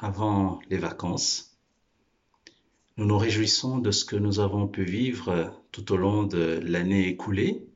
avant 0.00 0.60
les 0.68 0.76
vacances. 0.76 1.56
Nous 2.96 3.06
nous 3.06 3.16
réjouissons 3.16 3.78
de 3.78 3.90
ce 3.90 4.04
que 4.04 4.16
nous 4.16 4.38
avons 4.38 4.68
pu 4.68 4.84
vivre 4.84 5.50
tout 5.72 5.92
au 5.92 5.96
long 5.96 6.24
de 6.24 6.60
l'année 6.62 7.08
écoulée. 7.08 7.66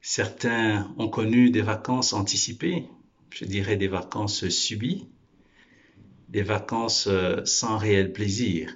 Certains 0.00 0.94
ont 0.96 1.08
connu 1.08 1.50
des 1.50 1.60
vacances 1.60 2.14
anticipées, 2.14 2.88
je 3.30 3.44
dirais 3.44 3.76
des 3.76 3.88
vacances 3.88 4.48
subies, 4.48 5.08
des 6.28 6.42
vacances 6.42 7.08
sans 7.44 7.76
réel 7.76 8.12
plaisir. 8.12 8.74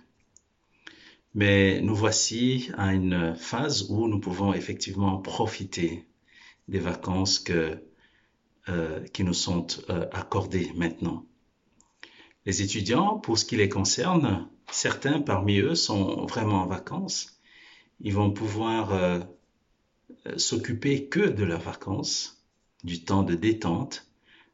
Mais 1.34 1.80
nous 1.80 1.94
voici 1.94 2.70
à 2.76 2.92
une 2.92 3.34
phase 3.36 3.90
où 3.90 4.06
nous 4.06 4.20
pouvons 4.20 4.52
effectivement 4.52 5.16
profiter 5.18 6.04
des 6.68 6.80
vacances 6.80 7.42
euh, 8.68 9.00
qui 9.14 9.24
nous 9.24 9.32
sont 9.32 9.66
euh, 9.88 10.06
accordées 10.12 10.70
maintenant. 10.76 11.24
Les 12.46 12.62
étudiants, 12.62 13.18
pour 13.18 13.38
ce 13.38 13.44
qui 13.44 13.56
les 13.56 13.68
concerne, 13.68 14.48
certains 14.70 15.20
parmi 15.20 15.58
eux 15.58 15.74
sont 15.74 16.24
vraiment 16.26 16.62
en 16.62 16.66
vacances. 16.66 17.40
Ils 18.00 18.14
vont 18.14 18.30
pouvoir 18.30 18.94
euh, 18.94 19.20
s'occuper 20.36 21.06
que 21.06 21.20
de 21.20 21.44
leurs 21.44 21.60
vacances, 21.60 22.42
du 22.82 23.04
temps 23.04 23.22
de 23.22 23.34
détente. 23.34 24.06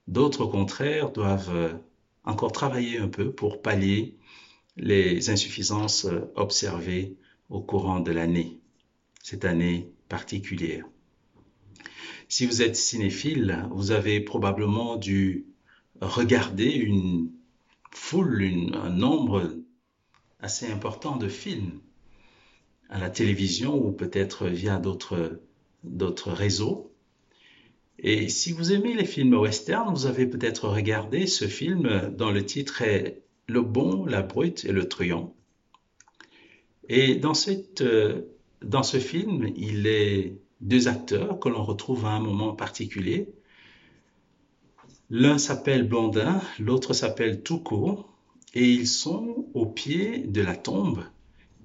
D'autres, 0.09 0.43
au 0.43 0.49
contraire, 0.49 1.13
doivent 1.13 1.55
euh, 1.55 1.73
encore 2.25 2.51
travailler 2.51 2.99
un 2.99 3.09
peu 3.09 3.31
pour 3.31 3.63
pallier 3.63 4.17
les 4.77 5.31
insuffisances 5.31 6.07
euh, 6.07 6.33
observées 6.35 7.17
au 7.51 7.61
courant 7.61 8.01
de 8.01 8.11
l'année, 8.11 8.59
cette 9.23 9.45
année 9.45 9.93
particulière. 10.09 10.85
Si 12.29 12.47
vous 12.47 12.63
êtes 12.63 12.75
cinéphile, 12.75 13.69
vous 13.71 13.93
avez 13.93 14.21
probablement 14.21 14.97
dû 14.97 15.47
regarder 16.01 16.71
une 16.73 17.31
foule, 17.97 18.71
un 18.75 18.91
nombre 18.91 19.53
assez 20.39 20.71
important 20.71 21.17
de 21.17 21.29
films 21.29 21.81
à 22.89 22.99
la 22.99 23.11
télévision 23.11 23.75
ou 23.75 23.91
peut-être 23.91 24.47
via 24.47 24.79
d'autres 24.79 26.31
réseaux. 26.31 26.93
Et 27.99 28.29
si 28.29 28.53
vous 28.53 28.73
aimez 28.73 28.95
les 28.95 29.07
films 29.07 29.35
western, 29.35 29.93
vous 29.93 30.07
avez 30.07 30.27
peut-être 30.27 30.69
regardé 30.69 31.27
ce 31.27 31.47
film 31.49 32.13
dont 32.17 32.31
le 32.31 32.45
titre 32.45 32.83
est 32.83 33.23
Le 33.49 33.63
bon, 33.63 34.05
la 34.05 34.23
brute 34.23 34.65
et 34.65 34.73
le 34.73 34.87
truand. 34.89 35.35
Et 36.89 37.17
dans 37.17 37.35
ce 37.35 38.99
film, 38.99 39.53
il 39.57 39.87
est 39.87 40.39
deux 40.61 40.87
acteurs 40.87 41.41
que 41.41 41.49
l'on 41.49 41.65
retrouve 41.65 42.05
à 42.05 42.11
un 42.11 42.21
moment 42.21 42.55
particulier. 42.55 43.35
L'un 45.09 45.39
s'appelle 45.39 45.87
Blondin, 45.87 46.43
l'autre 46.59 46.93
s'appelle 46.93 47.45
Touko, 47.45 48.07
et 48.55 48.69
ils 48.69 48.89
sont 48.89 49.47
au 49.55 49.65
pied 49.65 50.19
de 50.19 50.41
la 50.41 50.57
tombe 50.57 51.05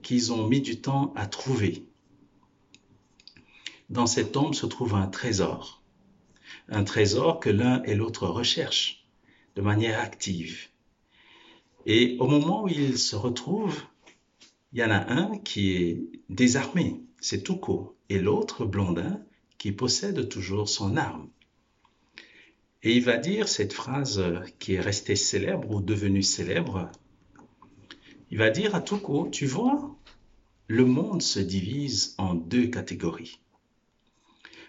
qu'ils 0.03 0.31
ont 0.31 0.48
mis 0.48 0.61
du 0.61 0.80
temps 0.80 1.11
à 1.16 1.25
trouver. 1.25 1.88
Dans 3.89 4.06
cette 4.06 4.31
tombe 4.31 4.53
se 4.53 4.67
trouve 4.67 4.94
un 4.94 5.08
trésor, 5.08 5.81
un 6.70 6.83
trésor 6.83 7.39
que 7.39 7.50
l'un 7.50 7.81
et 7.83 7.95
l'autre 7.95 8.28
recherchent 8.28 9.08
de 9.55 9.61
manière 9.61 10.00
active. 10.00 10.67
Et 11.88 12.17
au 12.20 12.28
moment 12.28 12.66
où 12.66 12.67
ils 12.67 13.00
se 13.00 13.16
retrouvent, 13.16 13.81
il 14.72 14.80
y 14.80 14.83
en 14.83 14.92
a 14.92 15.11
un 15.11 15.38
qui 15.39 15.72
est 15.72 16.03
désarmé, 16.30 17.02
c'est 17.20 17.42
Touko, 17.42 17.98
et 18.09 18.20
l'autre, 18.20 18.66
Blondin, 18.66 19.20
qui 19.58 19.72
possède 19.72 20.30
toujours 20.30 20.70
son 20.70 20.95
arme. 20.95 21.28
Et 22.84 22.96
il 22.96 23.04
va 23.04 23.18
dire 23.18 23.48
cette 23.48 23.74
phrase 23.74 24.24
qui 24.58 24.74
est 24.74 24.82
restée 24.82 25.16
célèbre 25.16 25.70
ou 25.70 25.82
devenue 25.82 26.24
célèbre. 26.24 26.92
Il 28.32 28.40
va 28.40 28.50
dire 28.50 28.73
à 28.73 28.82
Touko, 28.82 29.30
tu 29.30 29.46
vois, 29.46 29.96
le 30.68 30.86
monde 30.86 31.22
se 31.22 31.40
divise 31.40 32.16
en 32.18 32.34
deux 32.34 32.68
catégories. 32.68 33.40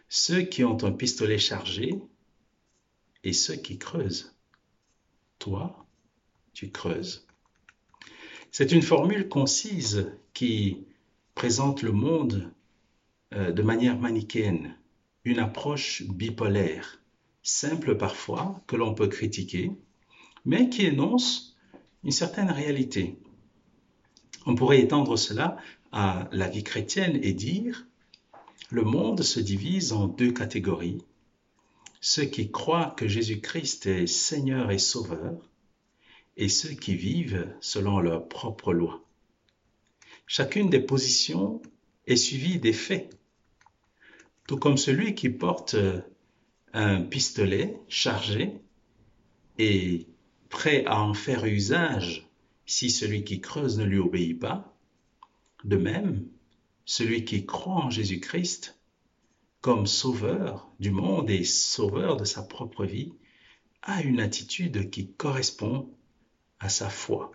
Ceux 0.09 0.43
qui 0.43 0.63
ont 0.63 0.85
un 0.85 0.93
pistolet 0.93 1.39
chargé 1.39 1.95
et 3.25 3.33
ceux 3.33 3.57
qui 3.57 3.79
creusent. 3.79 4.37
Toi, 5.39 5.87
tu 6.53 6.71
creuses. 6.71 7.27
C'est 8.51 8.73
une 8.73 8.83
formule 8.83 9.29
concise 9.29 10.13
qui 10.35 10.87
présente 11.35 11.81
le 11.83 11.93
monde 11.93 12.53
euh, 13.33 13.53
de 13.53 13.63
manière 13.63 13.99
manichéenne, 13.99 14.77
une 15.25 15.39
approche 15.39 16.03
bipolaire 16.03 17.02
simple 17.43 17.97
parfois, 17.97 18.61
que 18.67 18.77
l'on 18.77 18.95
peut 18.95 19.09
critiquer, 19.09 19.73
mais 20.45 20.69
qui 20.69 20.87
énonce 20.87 21.57
une 22.05 22.11
certaine 22.11 22.51
réalité. 22.51 23.19
On 24.47 24.55
pourrait 24.55 24.81
étendre 24.81 25.17
cela 25.17 25.57
à 25.93 26.29
la 26.33 26.49
vie 26.49 26.65
chrétienne 26.65 27.19
et 27.23 27.33
dire, 27.33 27.87
le 28.71 28.83
monde 28.83 29.23
se 29.23 29.39
divise 29.39 29.93
en 29.93 30.09
deux 30.09 30.33
catégories, 30.33 30.99
ceux 32.01 32.25
qui 32.25 32.51
croient 32.51 32.95
que 32.97 33.07
Jésus-Christ 33.07 33.87
est 33.87 34.07
Seigneur 34.07 34.71
et 34.71 34.79
Sauveur, 34.79 35.37
et 36.37 36.49
ceux 36.49 36.71
qui 36.71 36.97
vivent 36.97 37.55
selon 37.61 38.01
leur 38.01 38.29
propre 38.29 38.73
loi. 38.73 39.05
Chacune 40.27 40.71
des 40.71 40.81
positions 40.81 41.61
est 42.07 42.17
suivie 42.17 42.59
des 42.59 42.73
faits, 42.73 43.11
tout 44.49 44.57
comme 44.57 44.79
celui 44.79 45.15
qui 45.15 45.29
porte 45.29 45.77
un 46.73 47.03
pistolet 47.03 47.79
chargé 47.89 48.53
et 49.59 50.07
prêt 50.49 50.85
à 50.87 51.01
en 51.01 51.15
faire 51.15 51.45
usage 51.45 52.29
si 52.67 52.91
celui 52.91 53.25
qui 53.25 53.41
creuse 53.41 53.79
ne 53.79 53.85
lui 53.85 53.99
obéit 53.99 54.39
pas. 54.39 54.77
De 55.65 55.77
même, 55.77 56.27
celui 56.85 57.25
qui 57.25 57.47
croit 57.47 57.85
en 57.85 57.91
Jésus-Christ 57.91 58.79
comme 59.61 59.87
sauveur 59.87 60.73
du 60.81 60.91
monde 60.91 61.31
et 61.31 61.45
sauveur 61.45 62.17
de 62.17 62.25
sa 62.25 62.43
propre 62.43 62.85
vie 62.85 63.13
a 63.83 64.03
une 64.03 64.21
attitude 64.21 64.91
qui 64.91 65.13
correspond 65.13 65.89
à 66.59 66.69
sa 66.69 66.89
foi. 66.89 67.33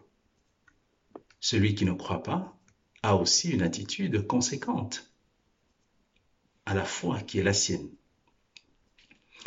Celui 1.40 1.76
qui 1.76 1.86
ne 1.86 1.94
croit 1.94 2.24
pas 2.24 2.58
a 3.04 3.16
aussi 3.16 3.52
une 3.52 3.62
attitude 3.62 4.26
conséquente 4.28 5.12
à 6.66 6.74
la 6.74 6.84
foi 6.84 7.22
qui 7.22 7.40
est 7.40 7.44
la 7.44 7.54
sienne. 7.54 7.90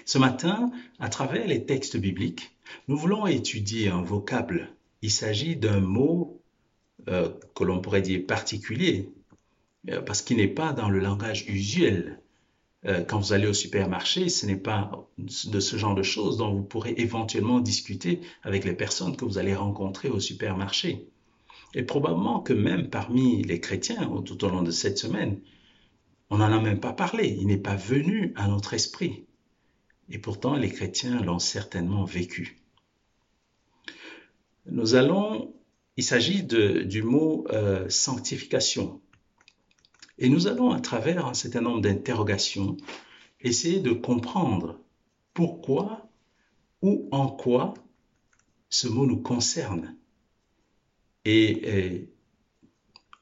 Ce 0.04 0.18
matin, 0.18 0.70
à 0.98 1.08
travers 1.08 1.46
les 1.46 1.66
textes 1.66 1.96
bibliques, 1.96 2.50
nous 2.88 2.96
voulons 2.96 3.26
étudier 3.26 3.88
un 3.88 4.02
vocable. 4.02 4.70
Il 5.02 5.10
s'agit 5.10 5.56
d'un 5.56 5.80
mot 5.80 6.40
euh, 7.08 7.30
que 7.54 7.64
l'on 7.64 7.80
pourrait 7.80 8.02
dire 8.02 8.26
particulier, 8.26 9.10
euh, 9.88 10.02
parce 10.02 10.22
qu'il 10.22 10.36
n'est 10.38 10.48
pas 10.48 10.72
dans 10.72 10.88
le 10.88 10.98
langage 10.98 11.46
usuel. 11.48 12.20
Euh, 12.86 13.02
quand 13.04 13.18
vous 13.18 13.32
allez 13.32 13.46
au 13.46 13.52
supermarché, 13.52 14.28
ce 14.28 14.46
n'est 14.46 14.56
pas 14.56 15.06
de 15.18 15.60
ce 15.60 15.76
genre 15.76 15.94
de 15.94 16.02
choses 16.02 16.38
dont 16.38 16.54
vous 16.54 16.62
pourrez 16.62 16.94
éventuellement 16.96 17.60
discuter 17.60 18.20
avec 18.42 18.64
les 18.64 18.72
personnes 18.72 19.16
que 19.16 19.24
vous 19.24 19.38
allez 19.38 19.54
rencontrer 19.54 20.08
au 20.08 20.20
supermarché. 20.20 21.06
Et 21.74 21.82
probablement 21.82 22.40
que 22.40 22.52
même 22.52 22.90
parmi 22.90 23.42
les 23.42 23.60
chrétiens, 23.60 24.10
tout 24.24 24.44
au 24.44 24.48
long 24.48 24.62
de 24.62 24.70
cette 24.70 24.98
semaine, 24.98 25.40
on 26.30 26.38
n'en 26.38 26.52
a 26.52 26.60
même 26.60 26.80
pas 26.80 26.92
parlé, 26.92 27.36
il 27.40 27.46
n'est 27.46 27.58
pas 27.58 27.76
venu 27.76 28.32
à 28.36 28.48
notre 28.48 28.74
esprit. 28.74 29.24
Et 30.10 30.18
pourtant, 30.18 30.56
les 30.56 30.70
chrétiens 30.70 31.20
l'ont 31.22 31.38
certainement 31.38 32.04
vécu. 32.04 32.58
Nous 34.66 34.94
allons, 34.94 35.54
il 35.96 36.04
s'agit 36.04 36.42
du 36.42 37.02
mot 37.02 37.46
euh, 37.50 37.88
sanctification. 37.88 39.00
Et 40.18 40.28
nous 40.28 40.48
allons, 40.48 40.72
à 40.72 40.80
travers 40.80 41.26
un 41.26 41.34
certain 41.34 41.60
nombre 41.60 41.80
d'interrogations, 41.80 42.76
essayer 43.40 43.80
de 43.80 43.92
comprendre 43.92 44.78
pourquoi 45.32 46.10
ou 46.82 47.08
en 47.12 47.28
quoi 47.28 47.74
ce 48.68 48.88
mot 48.88 49.06
nous 49.06 49.20
concerne. 49.20 49.96
Et, 51.24 51.68
et 51.68 52.12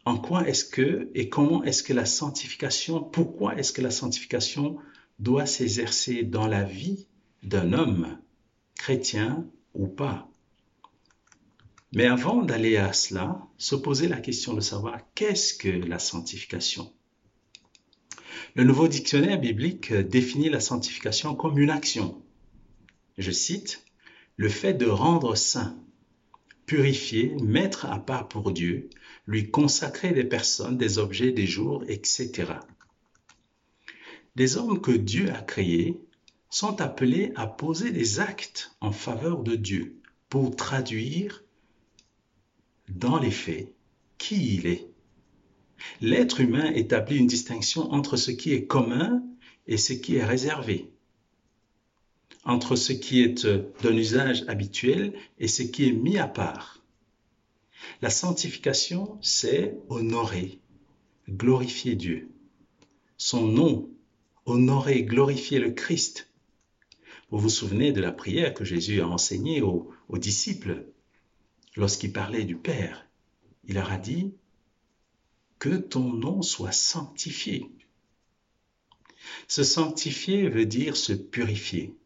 en 0.04 0.18
quoi 0.18 0.48
est-ce 0.48 0.64
que 0.64 1.10
et 1.14 1.28
comment 1.28 1.62
est-ce 1.64 1.82
que 1.82 1.92
la 1.92 2.06
sanctification, 2.06 3.02
pourquoi 3.02 3.56
est-ce 3.56 3.72
que 3.72 3.82
la 3.82 3.90
sanctification 3.90 4.78
doit 5.18 5.46
s'exercer 5.46 6.22
dans 6.22 6.46
la 6.46 6.64
vie 6.64 7.06
d'un 7.42 7.72
homme, 7.72 8.18
chrétien 8.76 9.46
ou 9.74 9.86
pas. 9.86 10.30
Mais 11.92 12.06
avant 12.06 12.42
d'aller 12.42 12.76
à 12.76 12.92
cela, 12.92 13.40
se 13.56 13.74
poser 13.74 14.08
la 14.08 14.20
question 14.20 14.54
de 14.54 14.60
savoir 14.60 15.00
qu'est-ce 15.14 15.54
que 15.54 15.68
la 15.68 15.98
sanctification. 15.98 16.92
Le 18.54 18.64
nouveau 18.64 18.88
dictionnaire 18.88 19.40
biblique 19.40 19.92
définit 19.92 20.50
la 20.50 20.60
sanctification 20.60 21.34
comme 21.34 21.58
une 21.58 21.70
action. 21.70 22.22
Je 23.16 23.30
cite, 23.30 23.84
le 24.36 24.48
fait 24.48 24.74
de 24.74 24.86
rendre 24.86 25.34
saint, 25.34 25.76
purifier, 26.66 27.34
mettre 27.42 27.86
à 27.86 27.98
part 27.98 28.28
pour 28.28 28.52
Dieu, 28.52 28.90
lui 29.26 29.50
consacrer 29.50 30.12
des 30.12 30.24
personnes, 30.24 30.76
des 30.76 30.98
objets, 30.98 31.32
des 31.32 31.46
jours, 31.46 31.82
etc. 31.88 32.52
Les 34.38 34.56
hommes 34.56 34.80
que 34.80 34.92
Dieu 34.92 35.32
a 35.32 35.42
créés 35.42 36.00
sont 36.48 36.80
appelés 36.80 37.32
à 37.34 37.48
poser 37.48 37.90
des 37.90 38.20
actes 38.20 38.70
en 38.80 38.92
faveur 38.92 39.42
de 39.42 39.56
Dieu 39.56 40.00
pour 40.28 40.54
traduire 40.54 41.42
dans 42.88 43.18
les 43.18 43.32
faits 43.32 43.74
qui 44.16 44.54
il 44.54 44.66
est. 44.68 44.86
L'être 46.00 46.40
humain 46.40 46.70
établit 46.72 47.16
une 47.16 47.26
distinction 47.26 47.90
entre 47.92 48.16
ce 48.16 48.30
qui 48.30 48.52
est 48.52 48.66
commun 48.66 49.24
et 49.66 49.76
ce 49.76 49.92
qui 49.92 50.14
est 50.14 50.24
réservé, 50.24 50.88
entre 52.44 52.76
ce 52.76 52.92
qui 52.92 53.22
est 53.22 53.44
d'un 53.44 53.96
usage 53.96 54.44
habituel 54.46 55.14
et 55.40 55.48
ce 55.48 55.64
qui 55.64 55.88
est 55.88 55.92
mis 55.92 56.16
à 56.16 56.28
part. 56.28 56.80
La 58.02 58.10
sanctification, 58.10 59.18
c'est 59.20 59.76
honorer, 59.88 60.60
glorifier 61.28 61.96
Dieu. 61.96 62.30
Son 63.16 63.44
nom, 63.44 63.90
honorer, 64.48 65.04
glorifier 65.04 65.58
le 65.58 65.70
Christ. 65.70 66.30
Vous 67.30 67.38
vous 67.38 67.50
souvenez 67.50 67.92
de 67.92 68.00
la 68.00 68.12
prière 68.12 68.54
que 68.54 68.64
Jésus 68.64 69.00
a 69.00 69.08
enseignée 69.08 69.62
aux, 69.62 69.90
aux 70.08 70.18
disciples 70.18 70.86
lorsqu'il 71.76 72.12
parlait 72.12 72.44
du 72.44 72.56
Père. 72.56 73.06
Il 73.64 73.74
leur 73.74 73.92
a 73.92 73.98
dit, 73.98 74.32
que 75.58 75.76
ton 75.76 76.12
nom 76.12 76.42
soit 76.42 76.72
sanctifié. 76.72 77.70
Se 79.48 79.64
sanctifier 79.64 80.48
veut 80.48 80.66
dire 80.66 80.96
se 80.96 81.12
purifier, 81.12 81.96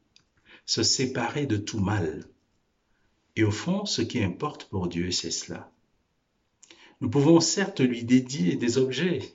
se 0.66 0.82
séparer 0.82 1.46
de 1.46 1.56
tout 1.56 1.80
mal. 1.80 2.24
Et 3.36 3.44
au 3.44 3.50
fond, 3.50 3.84
ce 3.84 4.02
qui 4.02 4.22
importe 4.22 4.64
pour 4.64 4.88
Dieu, 4.88 5.10
c'est 5.10 5.30
cela. 5.30 5.70
Nous 7.00 7.10
pouvons 7.10 7.40
certes 7.40 7.80
lui 7.80 8.04
dédier 8.04 8.56
des 8.56 8.78
objets, 8.78 9.34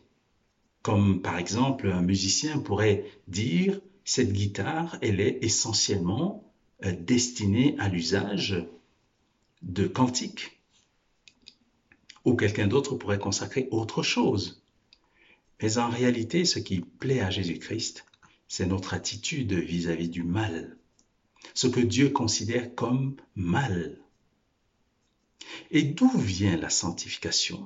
comme 0.88 1.22
par 1.22 1.38
exemple 1.38 1.92
un 1.92 2.02
musicien 2.02 2.60
pourrait 2.60 3.04
dire, 3.28 3.82
cette 4.06 4.32
guitare, 4.32 4.98
elle 5.02 5.20
est 5.20 5.40
essentiellement 5.42 6.50
euh, 6.86 6.96
destinée 6.98 7.76
à 7.78 7.90
l'usage 7.90 8.66
de 9.62 9.86
cantiques. 9.86 10.62
Ou 12.24 12.36
quelqu'un 12.38 12.68
d'autre 12.68 12.96
pourrait 12.96 13.20
consacrer 13.20 13.68
autre 13.72 14.02
chose. 14.02 14.64
Mais 15.62 15.78
en 15.78 15.90
réalité, 15.90 16.46
ce 16.46 16.60
qui 16.60 16.80
plaît 16.80 17.20
à 17.20 17.32
Jésus-Christ, 17.32 18.06
c'est 18.48 18.66
notre 18.66 18.94
attitude 18.94 19.52
vis-à-vis 19.52 20.08
du 20.08 20.24
mal, 20.24 20.78
ce 21.54 21.68
que 21.68 21.82
Dieu 21.82 22.12
considère 22.12 22.74
comme 22.76 23.18
mal. 23.36 24.00
Et 25.70 25.84
d'où 25.84 26.18
vient 26.18 26.56
la 26.56 26.70
sanctification? 26.70 27.66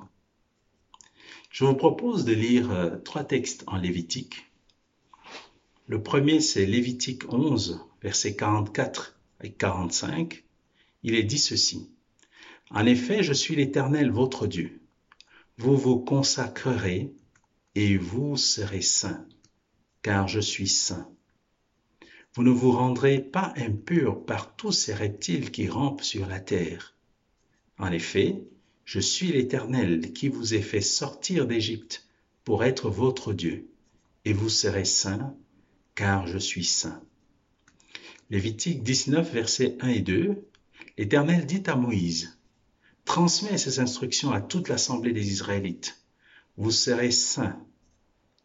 Je 1.52 1.64
vous 1.64 1.74
propose 1.74 2.24
de 2.24 2.32
lire 2.32 2.70
euh, 2.70 2.96
trois 2.96 3.24
textes 3.24 3.62
en 3.66 3.76
Lévitique. 3.76 4.50
Le 5.86 6.02
premier, 6.02 6.40
c'est 6.40 6.64
Lévitique 6.64 7.30
11, 7.30 7.84
versets 8.02 8.34
44 8.34 9.18
et 9.42 9.52
45. 9.52 10.44
Il 11.02 11.14
est 11.14 11.24
dit 11.24 11.38
ceci. 11.38 11.90
En 12.70 12.86
effet, 12.86 13.22
je 13.22 13.34
suis 13.34 13.54
l'Éternel, 13.54 14.10
votre 14.10 14.46
Dieu. 14.46 14.80
Vous 15.58 15.76
vous 15.76 15.98
consacrerez 15.98 17.12
et 17.74 17.98
vous 17.98 18.38
serez 18.38 18.80
saints, 18.80 19.26
car 20.00 20.28
je 20.28 20.40
suis 20.40 20.68
saint. 20.68 21.06
Vous 22.32 22.44
ne 22.44 22.50
vous 22.50 22.72
rendrez 22.72 23.20
pas 23.20 23.52
impurs 23.56 24.24
par 24.24 24.56
tous 24.56 24.72
ces 24.72 24.94
reptiles 24.94 25.50
qui 25.50 25.68
rampent 25.68 26.02
sur 26.02 26.26
la 26.26 26.40
terre. 26.40 26.96
En 27.78 27.92
effet, 27.92 28.42
je 28.84 29.00
suis 29.00 29.32
l'Éternel 29.32 30.12
qui 30.12 30.28
vous 30.28 30.54
ai 30.54 30.62
fait 30.62 30.80
sortir 30.80 31.46
d'Égypte 31.46 32.06
pour 32.44 32.64
être 32.64 32.90
votre 32.90 33.32
Dieu, 33.32 33.68
et 34.24 34.32
vous 34.32 34.48
serez 34.48 34.84
saints, 34.84 35.34
car 35.94 36.26
je 36.26 36.38
suis 36.38 36.64
saint. 36.64 37.02
Lévitique 38.30 38.82
19, 38.82 39.32
versets 39.32 39.76
1 39.80 39.88
et 39.88 40.00
2, 40.00 40.48
l'Éternel 40.98 41.46
dit 41.46 41.62
à 41.66 41.76
Moïse, 41.76 42.38
Transmets 43.04 43.58
ces 43.58 43.80
instructions 43.80 44.32
à 44.32 44.40
toute 44.40 44.68
l'assemblée 44.68 45.12
des 45.12 45.30
Israélites. 45.32 46.02
Vous 46.56 46.70
serez 46.70 47.10
saints, 47.10 47.58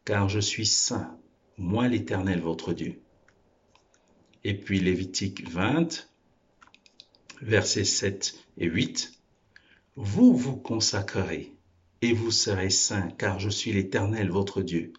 car 0.04 0.30
je 0.30 0.40
suis 0.40 0.66
saint, 0.66 1.18
moi 1.58 1.88
l'Éternel 1.88 2.42
votre 2.42 2.74
Dieu. 2.74 3.00
Et 4.44 4.54
puis 4.54 4.80
Lévitique 4.80 5.50
20, 5.50 6.10
versets 7.42 7.84
7 7.84 8.36
et 8.58 8.66
8, 8.66 9.17
vous 10.00 10.38
vous 10.38 10.56
consacrerez 10.56 11.56
et 12.04 12.14
vous 12.14 12.30
serez 12.30 12.70
saints, 12.70 13.10
car 13.18 13.40
je 13.40 13.50
suis 13.50 13.74
l'Éternel 13.74 14.30
votre 14.30 14.62
Dieu. 14.62 14.94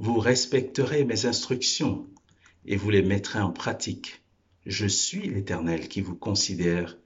Vous 0.00 0.18
respecterez 0.18 1.04
mes 1.04 1.26
instructions 1.26 2.08
et 2.66 2.74
vous 2.74 2.90
les 2.90 3.02
mettrez 3.02 3.38
en 3.38 3.52
pratique. 3.52 4.20
Je 4.66 4.88
suis 4.88 5.28
l'Éternel 5.28 5.86
qui 5.86 6.00
vous 6.00 6.16
considère 6.16 6.98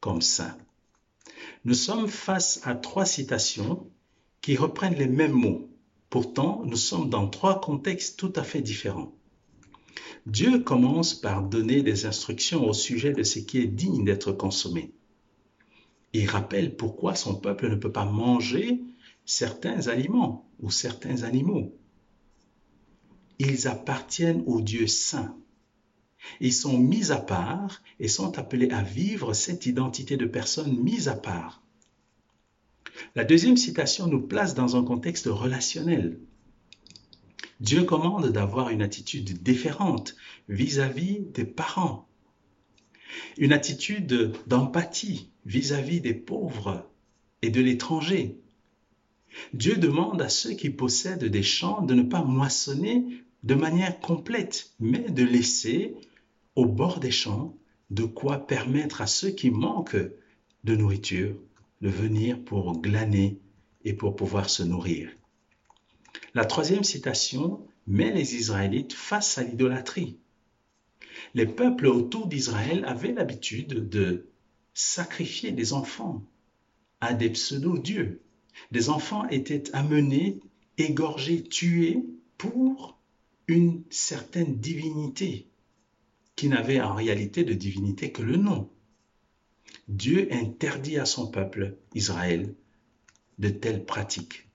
comme 0.00 0.20
saint. 0.20 0.58
Nous 1.64 1.72
sommes 1.72 2.06
face 2.06 2.60
à 2.64 2.74
trois 2.74 3.06
citations 3.06 3.90
qui 4.42 4.54
reprennent 4.54 4.98
les 4.98 5.08
mêmes 5.08 5.32
mots. 5.32 5.70
Pourtant, 6.10 6.62
nous 6.66 6.76
sommes 6.76 7.08
dans 7.08 7.28
trois 7.28 7.62
contextes 7.62 8.18
tout 8.18 8.32
à 8.36 8.42
fait 8.42 8.60
différents. 8.60 9.14
Dieu 10.26 10.58
commence 10.58 11.14
par 11.14 11.42
donner 11.44 11.80
des 11.80 12.04
instructions 12.04 12.68
au 12.68 12.74
sujet 12.74 13.14
de 13.14 13.22
ce 13.22 13.38
qui 13.38 13.56
est 13.56 13.66
digne 13.66 14.04
d'être 14.04 14.32
consommé 14.32 14.92
il 16.18 16.28
rappelle 16.28 16.76
pourquoi 16.76 17.14
son 17.14 17.34
peuple 17.34 17.68
ne 17.68 17.76
peut 17.76 17.92
pas 17.92 18.04
manger 18.04 18.80
certains 19.24 19.88
aliments 19.88 20.48
ou 20.60 20.70
certains 20.70 21.22
animaux. 21.22 21.76
Ils 23.38 23.68
appartiennent 23.68 24.42
au 24.46 24.60
Dieu 24.60 24.86
saint. 24.86 25.36
Ils 26.40 26.52
sont 26.52 26.76
mis 26.76 27.12
à 27.12 27.18
part 27.18 27.82
et 28.00 28.08
sont 28.08 28.38
appelés 28.38 28.70
à 28.70 28.82
vivre 28.82 29.32
cette 29.32 29.66
identité 29.66 30.16
de 30.16 30.26
personnes 30.26 30.76
mises 30.76 31.08
à 31.08 31.14
part. 31.14 31.62
La 33.14 33.24
deuxième 33.24 33.56
citation 33.56 34.08
nous 34.08 34.22
place 34.22 34.54
dans 34.54 34.76
un 34.76 34.82
contexte 34.82 35.26
relationnel. 35.26 36.18
Dieu 37.60 37.84
commande 37.84 38.32
d'avoir 38.32 38.70
une 38.70 38.82
attitude 38.82 39.42
différente 39.42 40.16
vis-à-vis 40.48 41.20
des 41.32 41.44
parents, 41.44 42.08
une 43.36 43.52
attitude 43.52 44.32
d'empathie 44.46 45.30
vis-à-vis 45.48 46.00
des 46.00 46.14
pauvres 46.14 46.88
et 47.42 47.50
de 47.50 47.60
l'étranger. 47.60 48.38
Dieu 49.52 49.76
demande 49.76 50.22
à 50.22 50.28
ceux 50.28 50.52
qui 50.52 50.70
possèdent 50.70 51.24
des 51.24 51.42
champs 51.42 51.82
de 51.82 51.94
ne 51.94 52.02
pas 52.02 52.22
moissonner 52.22 53.24
de 53.42 53.54
manière 53.54 53.98
complète, 53.98 54.72
mais 54.78 55.10
de 55.10 55.24
laisser 55.24 55.96
au 56.54 56.66
bord 56.66 57.00
des 57.00 57.10
champs 57.10 57.56
de 57.90 58.04
quoi 58.04 58.46
permettre 58.46 59.00
à 59.00 59.06
ceux 59.06 59.30
qui 59.30 59.50
manquent 59.50 59.96
de 60.64 60.76
nourriture 60.76 61.34
de 61.80 61.88
venir 61.88 62.40
pour 62.44 62.80
glaner 62.80 63.40
et 63.84 63.94
pour 63.94 64.14
pouvoir 64.14 64.50
se 64.50 64.62
nourrir. 64.62 65.10
La 66.34 66.44
troisième 66.44 66.84
citation 66.84 67.66
met 67.86 68.12
les 68.12 68.36
Israélites 68.36 68.92
face 68.92 69.38
à 69.38 69.42
l'idolâtrie 69.42 70.18
les 71.34 71.46
peuples 71.46 71.86
autour 71.86 72.26
d'Israël 72.26 72.84
avaient 72.86 73.12
l'habitude 73.12 73.88
de 73.88 74.28
sacrifier 74.78 75.50
des 75.50 75.72
enfants 75.72 76.22
à 77.00 77.12
des 77.12 77.30
pseudo-dieux. 77.30 78.22
Des 78.70 78.90
enfants 78.90 79.26
étaient 79.28 79.74
amenés, 79.74 80.38
égorgés, 80.76 81.42
tués 81.42 82.04
pour 82.36 82.96
une 83.48 83.82
certaine 83.90 84.58
divinité 84.58 85.48
qui 86.36 86.48
n'avait 86.48 86.80
en 86.80 86.94
réalité 86.94 87.42
de 87.42 87.54
divinité 87.54 88.12
que 88.12 88.22
le 88.22 88.36
nom. 88.36 88.70
Dieu 89.88 90.28
interdit 90.30 90.98
à 90.98 91.06
son 91.06 91.28
peuple, 91.28 91.76
Israël, 91.96 92.54
de 93.40 93.48
telles 93.48 93.84
pratiques. 93.84 94.46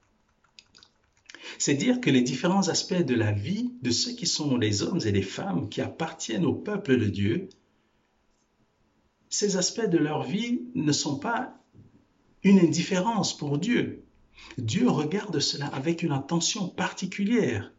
C'est 1.57 1.75
dire 1.75 1.99
que 1.99 2.09
les 2.09 2.21
différents 2.21 2.69
aspects 2.69 2.93
de 2.93 3.15
la 3.15 3.33
vie 3.33 3.73
de 3.81 3.91
ceux 3.91 4.13
qui 4.13 4.25
sont 4.25 4.55
les 4.55 4.83
hommes 4.83 5.01
et 5.05 5.11
les 5.11 5.21
femmes 5.21 5.67
qui 5.67 5.81
appartiennent 5.81 6.45
au 6.45 6.53
peuple 6.53 6.97
de 6.97 7.07
Dieu, 7.07 7.49
ces 9.33 9.57
aspects 9.57 9.89
de 9.89 9.97
leur 9.97 10.21
vie 10.21 10.61
ne 10.75 10.91
sont 10.91 11.17
pas 11.17 11.59
une 12.43 12.59
indifférence 12.59 13.35
pour 13.35 13.57
Dieu. 13.57 14.05
Dieu 14.59 14.87
regarde 14.87 15.39
cela 15.39 15.65
avec 15.65 16.03
une 16.03 16.11
attention 16.11 16.67
particulière. 16.67 17.73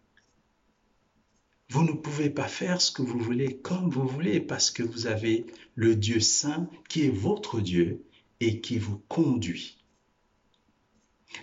Vous 1.68 1.84
ne 1.84 1.92
pouvez 1.92 2.28
pas 2.28 2.48
faire 2.48 2.80
ce 2.80 2.90
que 2.90 3.02
vous 3.02 3.20
voulez 3.20 3.58
comme 3.58 3.88
vous 3.88 4.04
voulez 4.04 4.40
parce 4.40 4.72
que 4.72 4.82
vous 4.82 5.06
avez 5.06 5.46
le 5.76 5.94
Dieu 5.94 6.18
saint 6.18 6.68
qui 6.88 7.06
est 7.06 7.14
votre 7.14 7.60
Dieu 7.60 8.04
et 8.40 8.60
qui 8.60 8.78
vous 8.78 8.98
conduit. 9.06 9.78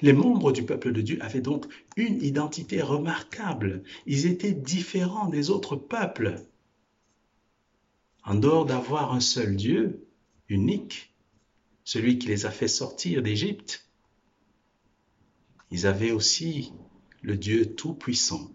Les 0.02 0.12
membres 0.12 0.52
du 0.52 0.64
peuple 0.64 0.92
de 0.92 1.00
Dieu 1.00 1.20
avaient 1.22 1.40
donc 1.40 1.68
une 1.96 2.22
identité 2.22 2.82
remarquable. 2.82 3.84
Ils 4.06 4.26
étaient 4.26 4.52
différents 4.52 5.30
des 5.30 5.50
autres 5.50 5.78
peuples. 5.78 6.36
En 8.24 8.36
dehors 8.36 8.66
d'avoir 8.66 9.14
un 9.14 9.20
seul 9.20 9.56
Dieu, 9.56 10.08
unique, 10.48 11.14
celui 11.84 12.20
qui 12.20 12.28
les 12.28 12.46
a 12.46 12.52
fait 12.52 12.68
sortir 12.68 13.22
d'Égypte, 13.22 13.88
ils 15.72 15.88
avaient 15.88 16.12
aussi 16.12 16.74
le 17.22 17.38
Dieu 17.38 17.74
Tout-Puissant. 17.76 18.52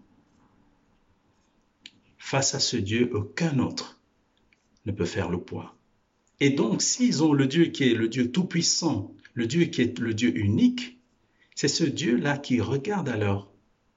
Face 2.17 2.53
à 2.55 2.59
ce 2.59 2.77
Dieu, 2.77 3.09
aucun 3.13 3.59
autre 3.59 3.99
ne 4.85 4.91
peut 4.91 5.05
faire 5.05 5.29
le 5.29 5.39
poids. 5.39 5.75
Et 6.39 6.51
donc, 6.51 6.81
s'ils 6.81 7.23
ont 7.23 7.33
le 7.33 7.47
Dieu 7.47 7.65
qui 7.65 7.85
est 7.85 7.95
le 7.95 8.07
Dieu 8.07 8.31
tout-puissant, 8.31 9.15
le 9.33 9.47
Dieu 9.47 9.65
qui 9.65 9.81
est 9.81 9.97
le 9.99 10.13
Dieu 10.13 10.35
unique, 10.37 10.99
c'est 11.55 11.67
ce 11.67 11.83
Dieu-là 11.83 12.37
qui 12.37 12.61
regarde 12.61 13.09
alors 13.09 13.51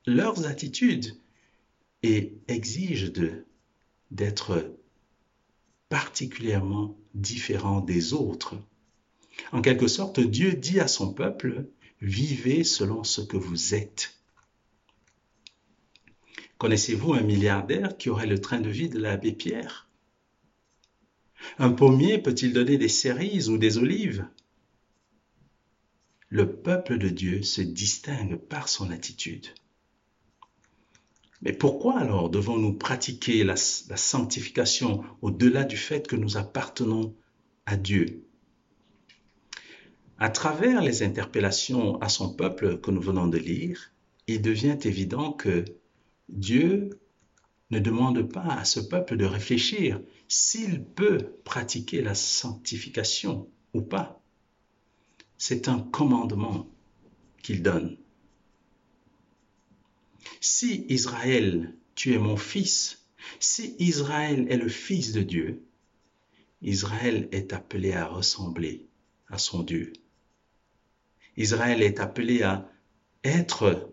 leurs 0.07 0.47
attitudes 0.47 1.17
et 2.03 2.33
exige 2.49 3.13
d'être 4.11 4.80
particulièrement 5.91 6.97
différents 7.15 7.83
des 7.83 8.15
autres. 8.15 8.55
En 9.53 9.61
quelque 9.61 9.89
sorte, 9.89 10.21
Dieu 10.21 10.55
dit 10.55 10.81
à 10.81 10.89
son 10.89 11.13
peuple, 11.13 11.67
vivez 12.01 12.65
selon 12.65 13.05
ce 13.05 13.21
que 13.21 13.37
vous 13.37 13.75
êtes. 13.75 14.15
Connaissez-vous 16.57 17.15
un 17.15 17.23
milliardaire 17.23 17.97
qui 17.99 18.09
aurait 18.09 18.27
le 18.27 18.41
train 18.41 18.61
de 18.61 18.71
vie 18.71 18.89
de 18.89 18.99
l'abbé 18.99 19.33
Pierre? 19.33 19.89
Un 21.59 21.73
pommier 21.73 22.19
peut-il 22.19 22.53
donner 22.53 22.79
des 22.79 22.89
cerises 22.89 23.49
ou 23.49 23.59
des 23.59 23.79
olives? 23.79 24.27
Le 26.29 26.55
peuple 26.55 26.99
de 26.99 27.09
Dieu 27.09 27.43
se 27.43 27.63
distingue 27.63 28.37
par 28.37 28.69
son 28.69 28.91
attitude. 28.91 29.49
Mais 31.43 31.53
pourquoi 31.53 31.99
alors 31.99 32.29
devons-nous 32.29 32.75
pratiquer 32.75 33.45
la, 33.45 33.57
sanctification 33.57 35.03
au-delà 35.23 35.65
du 35.65 35.77
fait 35.77 36.07
que 36.07 36.17
nous 36.17 36.37
appartenons 36.37 37.15
à 37.67 37.77
Dieu? 37.77 38.25
À 40.19 40.29
travers 40.29 40.83
les 40.83 41.03
interpellations 41.03 41.99
à 42.01 42.11
son 42.11 42.35
peuple 42.35 42.79
que 42.79 42.91
nous 42.91 43.01
venons 43.01 43.27
de 43.27 43.39
lire, 43.39 43.91
il 44.27 44.43
devient 44.43 44.79
évident 44.85 45.33
que 45.33 45.65
Dieu 46.29 47.01
ne 47.71 47.79
demande 47.79 48.31
pas 48.31 48.55
à 48.55 48.65
ce 48.65 48.81
peuple 48.81 49.17
de 49.17 49.25
réfléchir 49.25 50.01
s'il 50.29 50.85
peut 50.85 51.37
pratiquer 51.45 52.03
la 52.03 52.15
sanctification 52.15 53.49
ou 53.73 53.81
pas. 53.81 54.21
C'est 55.39 55.69
un 55.69 55.79
commandement 55.79 56.69
qu'il 57.43 57.63
donne. 57.63 57.97
Si 60.41 60.87
Israël, 60.89 61.75
tu 61.95 62.13
es 62.15 62.19
mon 62.19 62.37
fils, 62.37 63.07
si 63.39 63.75
Israël 63.79 64.47
est 64.51 64.57
le 64.57 64.69
fils 64.69 65.13
de 65.13 65.23
Dieu, 65.23 65.63
Israël 66.63 67.29
est 67.33 67.53
appelé 67.53 67.93
à 67.93 68.07
ressembler 68.07 68.87
à 69.29 69.39
son 69.39 69.63
Dieu. 69.63 69.93
Israël 71.37 71.83
est 71.83 72.01
appelé 72.01 72.43
à 72.43 72.71
être 73.25 73.93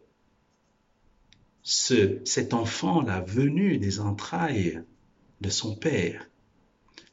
ce, 1.63 2.21
cet 2.25 2.53
enfant, 2.53 3.01
la 3.01 3.21
venue 3.21 3.77
des 3.77 3.99
entrailles 3.99 4.81
de 5.41 5.49
son 5.49 5.75
Père. 5.75 6.29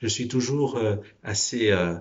Je 0.00 0.06
suis 0.06 0.28
toujours 0.28 0.76
euh, 0.76 0.96
assez 1.22 1.70
euh, 1.70 1.96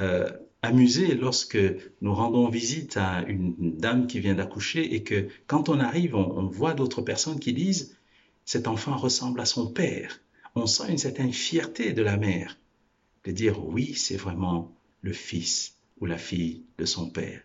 euh, 0.00 0.30
amusé 0.62 1.14
lorsque 1.14 1.58
nous 2.00 2.14
rendons 2.14 2.48
visite 2.48 2.96
à 2.96 3.22
une 3.26 3.76
dame 3.76 4.06
qui 4.06 4.20
vient 4.20 4.34
d'accoucher 4.34 4.94
et 4.94 5.02
que 5.02 5.28
quand 5.46 5.68
on 5.68 5.78
arrive, 5.78 6.14
on, 6.14 6.46
voit 6.46 6.74
d'autres 6.74 7.02
personnes 7.02 7.38
qui 7.38 7.52
disent 7.52 7.96
cet 8.44 8.66
enfant 8.66 8.96
ressemble 8.96 9.40
à 9.40 9.44
son 9.44 9.70
père. 9.70 10.20
On 10.54 10.66
sent 10.66 10.90
une 10.90 10.98
certaine 10.98 11.32
fierté 11.32 11.92
de 11.92 12.02
la 12.02 12.16
mère 12.16 12.58
de 13.24 13.30
dire 13.30 13.64
oui, 13.64 13.94
c'est 13.94 14.16
vraiment 14.16 14.74
le 15.02 15.12
fils 15.12 15.76
ou 16.00 16.06
la 16.06 16.18
fille 16.18 16.64
de 16.78 16.84
son 16.84 17.10
père. 17.10 17.42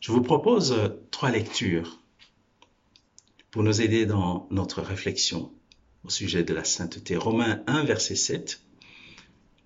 Je 0.00 0.12
vous 0.12 0.22
propose 0.22 0.98
trois 1.10 1.30
lectures 1.30 2.00
pour 3.50 3.62
nous 3.62 3.80
aider 3.80 4.06
dans 4.06 4.46
notre 4.50 4.82
réflexion 4.82 5.52
au 6.04 6.10
sujet 6.10 6.44
de 6.44 6.52
la 6.52 6.64
sainteté. 6.64 7.16
Romains 7.16 7.62
1, 7.66 7.84
verset 7.84 8.16
7. 8.16 8.60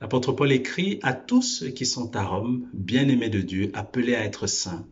L'apôtre 0.00 0.32
Paul 0.32 0.52
écrit 0.52 1.00
à 1.02 1.12
tous 1.12 1.42
ceux 1.42 1.70
qui 1.70 1.84
sont 1.84 2.14
à 2.14 2.24
Rome, 2.24 2.68
bien-aimés 2.72 3.30
de 3.30 3.40
Dieu, 3.40 3.70
appelés 3.74 4.14
à 4.14 4.24
être 4.24 4.46
saints, 4.46 4.86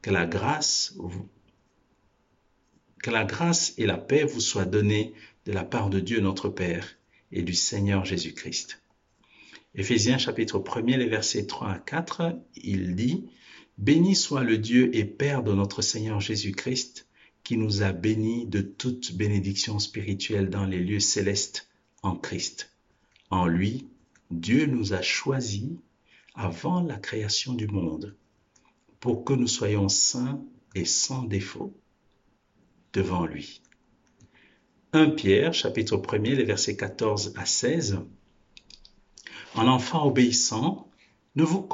que 0.00 0.10
la 0.10 0.26
grâce, 0.26 0.96
que 3.02 3.10
la 3.10 3.24
grâce 3.24 3.74
et 3.76 3.86
la 3.86 3.98
paix 3.98 4.24
vous 4.24 4.40
soient 4.40 4.64
données 4.64 5.12
de 5.44 5.52
la 5.52 5.64
part 5.64 5.90
de 5.90 6.00
Dieu 6.00 6.20
notre 6.20 6.48
Père 6.48 6.96
et 7.32 7.42
du 7.42 7.54
Seigneur 7.54 8.04
Jésus-Christ. 8.04 8.82
Éphésiens 9.74 10.18
chapitre 10.18 10.62
1 10.74 10.80
les 10.96 11.06
versets 11.06 11.46
3 11.46 11.70
à 11.70 11.78
4, 11.78 12.36
il 12.56 12.96
dit, 12.96 13.26
Béni 13.78 14.16
soit 14.16 14.42
le 14.42 14.58
Dieu 14.58 14.94
et 14.96 15.04
Père 15.04 15.42
de 15.42 15.52
notre 15.52 15.80
Seigneur 15.82 16.20
Jésus-Christ, 16.20 17.06
qui 17.44 17.56
nous 17.56 17.82
a 17.82 17.92
bénis 17.92 18.46
de 18.46 18.60
toute 18.60 19.12
bénédiction 19.14 19.78
spirituelle 19.78 20.50
dans 20.50 20.66
les 20.66 20.80
lieux 20.80 21.00
célestes 21.00 21.68
en 22.02 22.16
Christ. 22.16 22.72
En 23.30 23.46
lui, 23.46 23.86
Dieu 24.30 24.66
nous 24.66 24.92
a 24.92 25.02
choisis 25.02 25.70
avant 26.34 26.80
la 26.80 26.96
création 26.96 27.54
du 27.54 27.66
monde 27.66 28.16
pour 29.00 29.24
que 29.24 29.32
nous 29.32 29.48
soyons 29.48 29.88
saints 29.88 30.40
et 30.74 30.84
sans 30.84 31.24
défaut 31.24 31.74
devant 32.92 33.26
lui. 33.26 33.60
1 34.92 35.10
Pierre, 35.10 35.52
chapitre 35.52 36.00
1 36.12 36.18
les 36.18 36.44
versets 36.44 36.76
14 36.76 37.34
à 37.36 37.44
16. 37.44 38.00
En 39.54 39.66
enfant 39.66 40.06
obéissant, 40.06 40.88
ne 41.34 41.42
vous, 41.42 41.68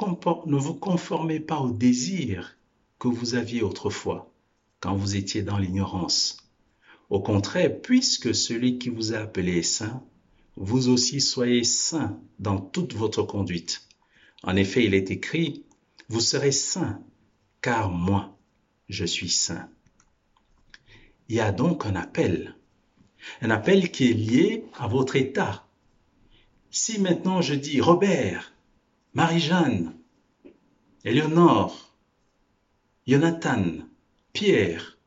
ne 0.45 0.57
vous 0.57 0.75
conformez 0.75 1.39
pas 1.39 1.59
au 1.59 1.71
désir 1.71 2.57
que 2.97 3.07
vous 3.07 3.35
aviez 3.35 3.61
autrefois, 3.61 4.31
quand 4.79 4.95
vous 4.95 5.15
étiez 5.15 5.43
dans 5.43 5.57
l'ignorance. 5.57 6.37
Au 7.09 7.21
contraire, 7.21 7.81
puisque 7.81 8.33
celui 8.33 8.79
qui 8.79 8.89
vous 8.89 9.13
a 9.13 9.19
appelé 9.19 9.59
est 9.59 9.63
saint, 9.63 10.03
vous 10.59 10.89
aussi 10.89 11.21
soyez 11.21 11.63
saints 11.63 12.19
dans 12.39 12.59
toute 12.59 12.95
votre 12.95 13.21
conduite. 13.21 13.87
En 14.41 14.55
effet, 14.55 14.83
il 14.83 14.95
est 14.95 15.11
écrit, 15.11 15.63
vous 16.09 16.19
serez 16.19 16.51
saints, 16.51 16.99
car 17.61 17.91
moi, 17.91 18.35
je 18.89 19.05
suis 19.05 19.29
saint. 19.29 19.69
Il 21.29 21.35
y 21.35 21.39
a 21.39 21.51
donc 21.51 21.85
un 21.85 21.95
appel, 21.95 22.55
un 23.41 23.51
appel 23.51 23.91
qui 23.91 24.09
est 24.09 24.13
lié 24.13 24.65
à 24.73 24.87
votre 24.87 25.15
état. 25.15 25.67
Si 26.71 26.99
maintenant 26.99 27.41
je 27.41 27.53
dis 27.53 27.79
Robert, 27.79 28.53
Marie-Jeanne, 29.13 29.95
Éléonore, 31.03 31.93
Jonathan, 33.05 33.63
Pierre, 34.33 34.97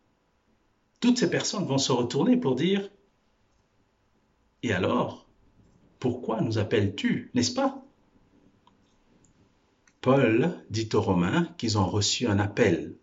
toutes 1.00 1.18
ces 1.18 1.30
personnes 1.30 1.66
vont 1.66 1.78
se 1.78 1.92
retourner 1.92 2.36
pour 2.36 2.54
dire, 2.54 2.88
et 4.62 4.72
alors? 4.72 5.29
Pourquoi 6.00 6.40
nous 6.40 6.58
appelles-tu, 6.58 7.30
n'est-ce 7.34 7.52
pas? 7.52 7.86
Paul 10.00 10.58
dit 10.70 10.88
aux 10.94 11.02
Romains 11.02 11.54
qu'ils 11.58 11.76
ont 11.76 11.86
reçu 11.86 12.26
un 12.26 12.38
appel. 12.38 12.96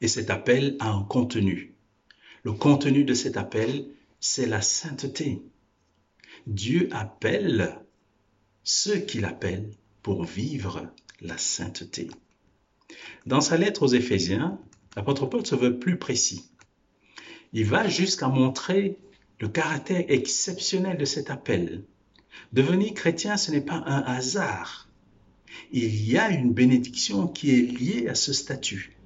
Et 0.00 0.08
cet 0.08 0.30
appel 0.30 0.76
a 0.80 0.90
un 0.90 1.02
contenu. 1.02 1.74
Le 2.44 2.52
contenu 2.52 3.04
de 3.04 3.12
cet 3.12 3.36
appel, 3.36 3.88
c'est 4.20 4.46
la 4.46 4.62
sainteté. 4.62 5.42
Dieu 6.46 6.88
appelle 6.92 7.78
ceux 8.64 8.98
qu'il 8.98 9.26
appelle 9.26 9.70
pour 10.02 10.24
vivre 10.24 10.90
la 11.20 11.36
sainteté. 11.36 12.08
Dans 13.26 13.42
sa 13.42 13.58
lettre 13.58 13.82
aux 13.82 13.92
Éphésiens, 13.92 14.58
l'apôtre 14.96 15.26
Paul 15.26 15.44
se 15.44 15.54
veut 15.54 15.78
plus 15.78 15.98
précis. 15.98 16.50
Il 17.52 17.66
va 17.66 17.86
jusqu'à 17.86 18.28
montrer 18.28 18.98
le 19.40 19.48
caractère 19.48 20.04
exceptionnel 20.08 20.96
de 20.98 21.04
cet 21.04 21.30
appel. 21.30 21.84
Devenir 22.52 22.94
chrétien, 22.94 23.36
ce 23.36 23.50
n'est 23.50 23.60
pas 23.60 23.82
un 23.86 24.02
hasard. 24.02 24.88
Il 25.72 26.08
y 26.08 26.18
a 26.18 26.30
une 26.30 26.52
bénédiction 26.52 27.28
qui 27.28 27.50
est 27.50 27.62
liée 27.62 28.08
à 28.08 28.14
ce 28.14 28.32
statut. 28.32 28.96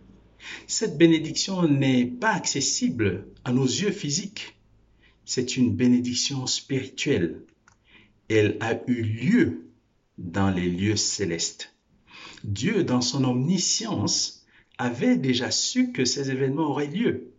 Cette 0.67 0.99
bénédiction 0.99 1.69
n'est 1.69 2.07
pas 2.07 2.33
accessible 2.33 3.27
à 3.45 3.53
nos 3.53 3.65
yeux 3.65 3.93
physiques. 3.93 4.57
C'est 5.25 5.57
une 5.57 5.75
bénédiction 5.75 6.47
spirituelle. 6.47 7.43
Elle 8.29 8.57
a 8.61 8.79
eu 8.87 9.03
lieu 9.03 9.67
dans 10.19 10.51
les 10.51 10.69
lieux 10.69 10.97
célestes. 10.97 11.75
Dieu, 12.45 12.83
dans 12.83 13.01
son 13.01 13.25
omniscience, 13.25 14.45
avait 14.79 15.17
déjà 15.17 15.51
su 15.51 15.93
que 15.93 16.05
ces 16.05 16.31
événements 16.31 16.71
auraient 16.71 16.87
lieu. 16.87 17.32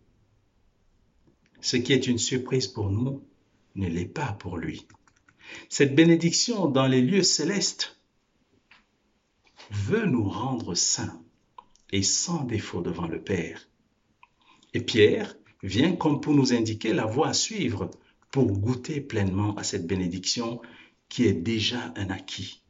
Ce 1.64 1.78
qui 1.78 1.94
est 1.94 2.06
une 2.06 2.18
surprise 2.18 2.66
pour 2.66 2.90
nous 2.90 3.26
ne 3.74 3.88
l'est 3.88 4.04
pas 4.04 4.32
pour 4.32 4.58
lui. 4.58 4.86
Cette 5.70 5.94
bénédiction 5.94 6.66
dans 6.68 6.86
les 6.86 7.00
lieux 7.00 7.22
célestes 7.22 7.98
veut 9.70 10.04
nous 10.04 10.28
rendre 10.28 10.74
saints 10.74 11.22
et 11.90 12.02
sans 12.02 12.44
défaut 12.44 12.82
devant 12.82 13.06
le 13.06 13.18
Père. 13.18 13.66
Et 14.74 14.82
Pierre 14.82 15.36
vient 15.62 15.96
comme 15.96 16.20
pour 16.20 16.34
nous 16.34 16.52
indiquer 16.52 16.92
la 16.92 17.06
voie 17.06 17.28
à 17.28 17.32
suivre 17.32 17.90
pour 18.30 18.52
goûter 18.52 19.00
pleinement 19.00 19.54
à 19.54 19.64
cette 19.64 19.86
bénédiction 19.86 20.60
qui 21.08 21.24
est 21.24 21.32
déjà 21.32 21.94
un 21.96 22.10
acquis. 22.10 22.62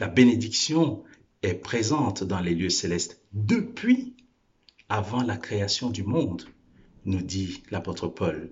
La 0.00 0.08
bénédiction 0.08 1.04
est 1.42 1.54
présente 1.54 2.24
dans 2.24 2.40
les 2.40 2.56
lieux 2.56 2.68
célestes 2.68 3.22
depuis 3.32 4.16
avant 4.88 5.22
la 5.22 5.36
création 5.36 5.90
du 5.90 6.02
monde 6.02 6.44
nous 7.08 7.22
dit 7.22 7.62
l'apôtre 7.70 8.06
Paul. 8.06 8.50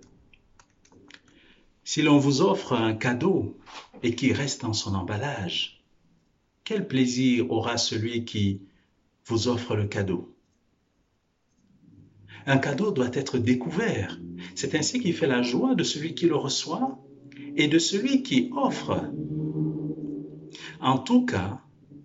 Si 1.84 2.00
l'on 2.00 2.18
vous 2.18 2.40
offre 2.40 2.72
un 2.72 2.94
cadeau 2.94 3.56
et 4.02 4.14
qui 4.14 4.32
reste 4.32 4.62
dans 4.62 4.72
son 4.72 4.94
emballage, 4.94 5.84
quel 6.64 6.88
plaisir 6.88 7.50
aura 7.50 7.76
celui 7.76 8.25
qui 8.25 8.62
vous 9.26 9.48
offre 9.48 9.76
le 9.76 9.86
cadeau? 9.86 10.34
Un 12.46 12.56
cadeau 12.56 12.92
doit 12.92 13.10
être 13.12 13.38
découvert. 13.38 14.18
C'est 14.54 14.75
ainsi 14.75 15.00
qu'il 15.00 15.14
fait 15.14 15.26
la 15.26 15.42
joie 15.42 15.75
de 15.75 15.84
celui 15.84 16.14
qui 16.14 16.26
le 16.26 16.36
reçoit 16.36 16.98
et 17.56 17.68
de 17.68 17.78
celui 17.78 18.22
qui 18.22 18.50
offre. 18.56 19.04
En 20.80 20.98
tout 20.98 21.26
cas, 21.26 21.60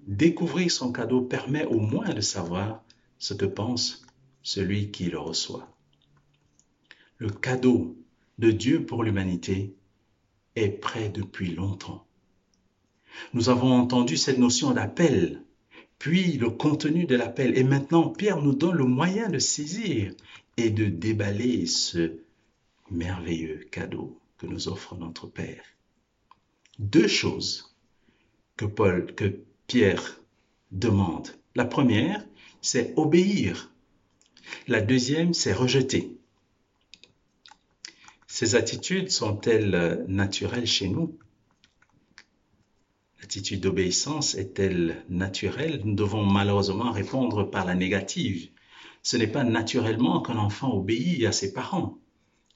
découvrir 0.05 0.69
son 0.69 0.91
cadeau 0.91 1.21
permet 1.21 1.65
au 1.65 1.79
moins 1.79 2.13
de 2.13 2.21
savoir 2.21 2.83
ce 3.19 3.33
que 3.33 3.45
pense 3.45 4.01
celui 4.43 4.91
qui 4.91 5.05
le 5.05 5.19
reçoit. 5.19 5.70
Le 7.21 7.29
cadeau 7.29 7.95
de 8.39 8.49
Dieu 8.49 8.83
pour 8.83 9.03
l'humanité 9.03 9.75
est 10.55 10.69
prêt 10.69 11.09
depuis 11.09 11.53
longtemps. 11.53 12.07
Nous 13.35 13.49
avons 13.49 13.71
entendu 13.73 14.17
cette 14.17 14.39
notion 14.39 14.71
d'appel, 14.71 15.43
puis 15.99 16.39
le 16.39 16.49
contenu 16.49 17.05
de 17.05 17.15
l'appel, 17.15 17.55
et 17.55 17.63
maintenant 17.63 18.09
Pierre 18.09 18.41
nous 18.41 18.55
donne 18.55 18.75
le 18.75 18.85
moyen 18.85 19.29
de 19.29 19.37
saisir 19.37 20.15
et 20.57 20.71
de 20.71 20.85
déballer 20.85 21.67
ce 21.67 22.17
merveilleux 22.89 23.67
cadeau 23.69 24.19
que 24.39 24.47
nous 24.47 24.67
offre 24.67 24.95
notre 24.95 25.27
Père. 25.27 25.63
Deux 26.79 27.07
choses 27.07 27.75
que 28.57 28.65
Pierre 29.67 30.21
demande. 30.71 31.27
La 31.53 31.65
première, 31.65 32.25
c'est 32.61 32.95
obéir. 32.97 33.71
La 34.67 34.81
deuxième, 34.81 35.35
c'est 35.35 35.53
rejeter. 35.53 36.17
Ces 38.33 38.55
attitudes 38.55 39.11
sont-elles 39.11 40.05
naturelles 40.07 40.65
chez 40.65 40.87
nous? 40.87 41.19
L'attitude 43.19 43.59
d'obéissance 43.59 44.35
est-elle 44.35 45.03
naturelle? 45.09 45.81
Nous 45.83 45.95
devons 45.95 46.23
malheureusement 46.23 46.93
répondre 46.93 47.43
par 47.43 47.65
la 47.65 47.75
négative. 47.75 48.49
Ce 49.03 49.17
n'est 49.17 49.27
pas 49.27 49.43
naturellement 49.43 50.21
qu'un 50.21 50.37
enfant 50.37 50.71
obéit 50.71 51.25
à 51.25 51.33
ses 51.33 51.51
parents. 51.51 51.99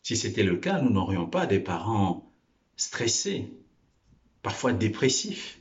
Si 0.01 0.15
c'était 0.15 0.43
le 0.43 0.55
cas, 0.55 0.79
nous 0.79 0.91
n'aurions 0.91 1.27
pas 1.27 1.45
des 1.45 1.59
parents 1.59 2.31
stressés, 2.77 3.51
parfois 4.43 4.71
dépressifs, 4.71 5.59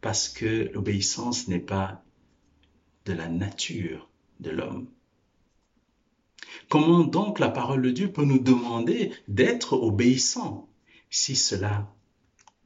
parce 0.00 0.28
que 0.28 0.72
l'obéissance 0.74 1.46
n'est 1.46 1.60
pas 1.60 2.02
de 3.04 3.12
la 3.12 3.28
nature 3.28 4.10
de 4.40 4.50
l'homme. 4.50 4.88
Comment 6.68 7.04
donc 7.04 7.38
la 7.38 7.48
parole 7.48 7.82
de 7.82 7.90
Dieu 7.90 8.12
peut 8.12 8.24
nous 8.24 8.38
demander 8.38 9.12
d'être 9.28 9.74
obéissants 9.74 10.68
si 11.10 11.36
cela 11.36 11.94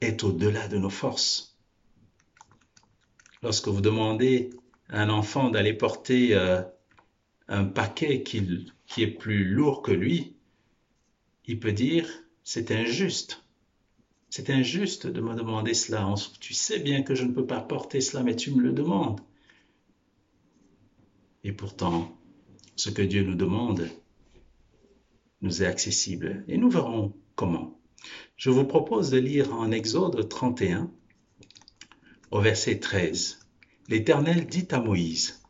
est 0.00 0.24
au-delà 0.24 0.68
de 0.68 0.78
nos 0.78 0.90
forces? 0.90 1.56
Lorsque 3.42 3.68
vous 3.68 3.80
demandez 3.80 4.50
à 4.88 5.02
un 5.02 5.10
enfant 5.10 5.50
d'aller 5.50 5.72
porter 5.72 6.34
euh, 6.34 6.62
un 7.48 7.64
paquet 7.64 8.22
qui, 8.22 8.70
qui 8.86 9.02
est 9.02 9.10
plus 9.10 9.44
lourd 9.44 9.82
que 9.82 9.92
lui, 9.92 10.36
il 11.46 11.60
peut 11.60 11.72
dire, 11.72 12.08
c'est 12.44 12.70
injuste. 12.70 13.44
C'est 14.30 14.50
injuste 14.50 15.06
de 15.06 15.20
me 15.20 15.34
demander 15.34 15.74
cela. 15.74 16.12
Tu 16.40 16.54
sais 16.54 16.78
bien 16.78 17.02
que 17.02 17.14
je 17.14 17.24
ne 17.24 17.32
peux 17.32 17.46
pas 17.46 17.60
porter 17.60 18.00
cela, 18.00 18.22
mais 18.22 18.36
tu 18.36 18.50
me 18.50 18.62
le 18.62 18.72
demandes. 18.72 19.20
Et 21.44 21.52
pourtant, 21.52 22.16
ce 22.76 22.90
que 22.90 23.02
Dieu 23.02 23.22
nous 23.24 23.34
demande 23.34 23.88
nous 25.42 25.62
est 25.62 25.66
accessible. 25.66 26.44
Et 26.48 26.56
nous 26.56 26.70
verrons 26.70 27.14
comment. 27.34 27.80
Je 28.36 28.50
vous 28.50 28.64
propose 28.64 29.10
de 29.10 29.18
lire 29.18 29.52
en 29.52 29.70
Exode 29.70 30.28
31, 30.28 30.90
au 32.30 32.40
verset 32.40 32.78
13. 32.78 33.40
L'Éternel 33.88 34.46
dit 34.46 34.68
à 34.70 34.80
Moïse, 34.80 35.42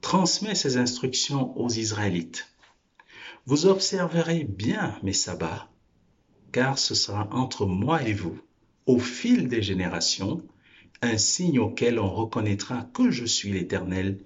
Transmets 0.00 0.54
ces 0.54 0.76
instructions 0.76 1.56
aux 1.58 1.70
Israélites 1.70 2.48
vous 3.48 3.64
observerez 3.64 4.44
bien 4.44 4.98
mes 5.02 5.14
sabbats, 5.14 5.70
car 6.52 6.78
ce 6.78 6.94
sera 6.94 7.30
entre 7.32 7.64
moi 7.64 8.02
et 8.02 8.12
vous, 8.12 8.38
au 8.84 8.98
fil 8.98 9.48
des 9.48 9.62
générations, 9.62 10.46
un 11.00 11.16
signe 11.16 11.58
auquel 11.58 11.98
on 11.98 12.10
reconnaîtra 12.10 12.86
que 12.92 13.10
je 13.10 13.24
suis 13.24 13.50
l'Éternel 13.50 14.18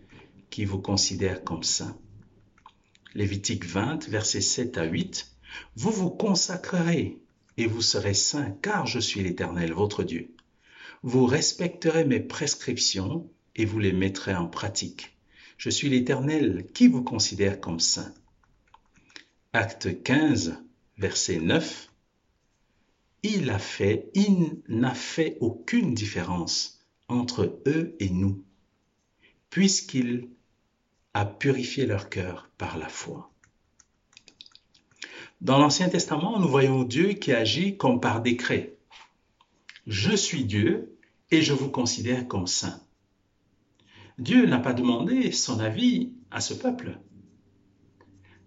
qui 0.50 0.64
vous 0.64 0.80
considère 0.80 1.44
comme 1.44 1.62
saint. 1.62 1.96
Lévitique 3.14 3.66
20, 3.66 4.08
versets 4.08 4.40
7 4.40 4.78
à 4.78 4.84
8. 4.84 5.36
Vous 5.76 5.90
vous 5.90 6.10
consacrerez 6.10 7.18
et 7.58 7.66
vous 7.66 7.82
serez 7.82 8.14
saints, 8.14 8.56
car 8.62 8.86
je 8.86 8.98
suis 8.98 9.22
l'Éternel, 9.22 9.72
votre 9.72 10.02
Dieu. 10.02 10.34
Vous 11.02 11.26
respecterez 11.26 12.04
mes 12.04 12.20
prescriptions 12.20 13.30
et 13.54 13.64
vous 13.64 13.78
les 13.78 13.92
mettrez 13.92 14.34
en 14.34 14.46
pratique. 14.46 15.16
Je 15.58 15.68
suis 15.68 15.88
l'Éternel 15.88 16.66
qui 16.72 16.88
vous 16.88 17.02
considère 17.02 17.60
comme 17.60 17.80
saint. 17.80 18.14
Acte 19.52 20.02
15, 20.02 20.56
verset 20.96 21.38
9, 21.38 21.90
il 23.24 23.50
a 23.50 23.58
fait, 23.58 24.10
il 24.14 24.62
n'a 24.68 24.94
fait 24.94 25.36
aucune 25.40 25.94
différence 25.94 26.80
entre 27.08 27.60
eux 27.66 27.94
et 28.00 28.08
nous, 28.08 28.42
puisqu'il 29.50 30.30
a 31.14 31.24
purifié 31.24 31.86
leur 31.86 32.08
cœur 32.08 32.50
par 32.58 32.78
la 32.78 32.88
foi. 32.88 33.30
Dans 35.40 35.58
l'Ancien 35.58 35.88
Testament, 35.88 36.38
nous 36.38 36.48
voyons 36.48 36.84
Dieu 36.84 37.14
qui 37.14 37.32
agit 37.32 37.76
comme 37.76 38.00
par 38.00 38.22
décret. 38.22 38.76
Je 39.86 40.14
suis 40.14 40.44
Dieu 40.44 40.96
et 41.30 41.42
je 41.42 41.52
vous 41.52 41.68
considère 41.68 42.28
comme 42.28 42.46
saint. 42.46 42.80
Dieu 44.18 44.46
n'a 44.46 44.58
pas 44.58 44.72
demandé 44.72 45.32
son 45.32 45.58
avis 45.58 46.12
à 46.30 46.40
ce 46.40 46.54
peuple. 46.54 46.98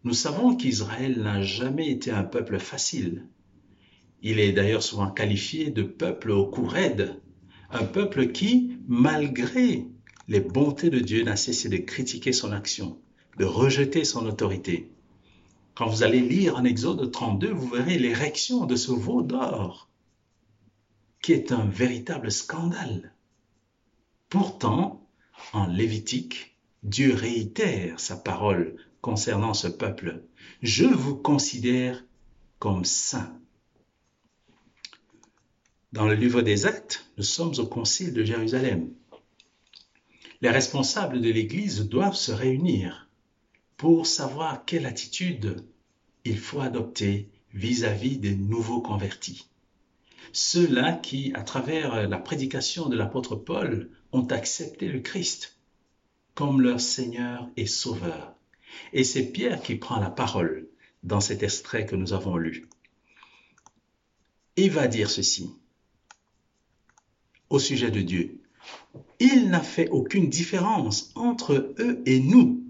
Nous 0.04 0.14
savons 0.14 0.56
qu'Israël 0.56 1.22
n'a 1.22 1.42
jamais 1.42 1.90
été 1.90 2.12
un 2.12 2.24
peuple 2.24 2.60
facile. 2.60 3.28
Il 4.22 4.40
est 4.40 4.54
d'ailleurs 4.54 4.84
souvent 4.84 5.12
qualifié 5.12 5.72
de 5.72 5.84
peuple 5.84 6.32
au 6.32 6.46
cou 6.46 6.66
raide, 6.66 7.20
un 7.72 7.84
peuple 7.84 8.32
qui, 8.32 8.78
malgré 8.88 9.88
les 10.28 10.40
bontés 10.40 10.90
de 10.90 11.00
Dieu, 11.00 11.24
n'a 11.24 11.36
cessé 11.36 11.70
de 11.70 11.78
critiquer 11.78 12.34
son 12.34 12.52
action, 12.52 13.00
de 13.38 13.46
rejeter 13.46 14.04
son 14.06 14.26
autorité. 14.26 14.92
Quand 15.76 15.88
vous 15.88 16.04
allez 16.04 16.22
lire 16.22 16.56
en 16.56 16.64
Exode 16.64 17.12
32, 17.12 17.52
vous 17.52 17.68
verrez 17.68 17.98
l'érection 18.00 18.66
de 18.66 18.76
ce 18.76 18.92
veau 18.92 19.22
d'or, 19.22 19.90
qui 21.22 21.34
est 21.34 21.52
un 21.52 21.66
véritable 21.66 22.32
scandale. 22.32 23.14
Pourtant, 24.30 25.08
en 25.54 25.68
Lévitique, 25.68 26.56
Dieu 26.84 27.14
réitère 27.14 28.00
sa 28.00 28.16
parole 28.16 28.78
concernant 29.02 29.54
ce 29.54 29.68
peuple. 29.68 30.24
Je 30.62 30.86
vous 30.86 31.16
considère 31.16 32.04
comme 32.60 32.86
saint. 32.86 33.38
Dans 35.92 36.08
le 36.08 36.16
livre 36.16 36.42
des 36.42 36.66
Actes, 36.66 37.06
nous 37.18 37.24
sommes 37.24 37.54
au 37.58 37.66
concile 37.66 38.14
de 38.14 38.24
Jérusalem. 38.24 38.90
Les 40.42 40.50
responsables 40.50 41.22
de 41.22 41.30
l'Église 41.30 41.88
doivent 41.88 42.16
se 42.16 42.32
réunir 42.32 43.10
pour 43.78 44.06
savoir 44.08 44.66
quelle 44.66 44.86
attitude 44.86 45.66
il 46.24 46.38
faut 46.38 46.62
adopter 46.62 47.30
vis-à-vis 47.54 48.18
des 48.18 48.36
nouveaux 48.36 48.82
convertis. 48.82 49.48
Ceux-là 50.34 50.94
qui, 50.94 51.32
à 51.34 51.44
travers 51.44 52.08
la 52.08 52.18
prédication 52.18 52.90
de 52.90 52.98
l'apôtre 52.98 53.36
Paul, 53.36 53.90
ont 54.12 54.26
accepté 54.28 54.88
le 54.88 55.00
Christ 55.00 55.58
comme 56.34 56.62
leur 56.62 56.82
Seigneur 56.82 57.50
et 57.56 57.66
Sauveur. 57.66 58.34
Et 58.92 59.04
c'est 59.04 59.32
Pierre 59.32 59.62
qui 59.62 59.76
prend 59.76 60.00
la 60.00 60.10
parole 60.10 60.68
dans 61.04 61.22
cet 61.22 61.44
extrait 61.44 61.86
que 61.86 61.96
nous 61.96 62.14
avons 62.14 62.36
lu. 62.36 62.68
Il 64.58 64.72
va 64.72 64.88
dire 64.88 65.10
ceci 65.10 65.50
au 67.50 67.60
sujet 67.60 67.92
de 67.92 68.02
Dieu. 68.02 68.42
Il 69.20 69.50
n'a 69.50 69.62
fait 69.62 69.90
aucune 69.90 70.30
différence 70.30 71.12
entre 71.16 71.76
eux 71.80 72.02
et 72.06 72.20
nous. 72.20 72.64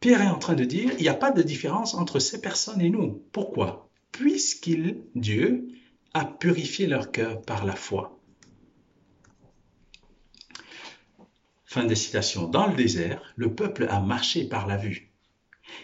Pierre 0.00 0.22
est 0.22 0.28
en 0.28 0.38
train 0.38 0.54
de 0.54 0.64
dire, 0.64 0.90
il 0.98 1.02
n'y 1.02 1.08
a 1.08 1.14
pas 1.14 1.30
de 1.30 1.42
différence 1.42 1.94
entre 1.94 2.18
ces 2.18 2.40
personnes 2.40 2.80
et 2.80 2.90
nous. 2.90 3.22
Pourquoi? 3.32 3.88
Puisqu'il, 4.10 5.00
Dieu, 5.14 5.68
a 6.12 6.24
purifié 6.24 6.86
leur 6.86 7.10
cœur 7.10 7.40
par 7.42 7.64
la 7.64 7.76
foi. 7.76 8.18
Fin 11.64 11.84
de 11.84 11.94
citation. 11.94 12.48
Dans 12.48 12.66
le 12.66 12.74
désert, 12.74 13.22
le 13.36 13.54
peuple 13.54 13.86
a 13.88 14.00
marché 14.00 14.44
par 14.44 14.66
la 14.66 14.76
vue. 14.76 15.12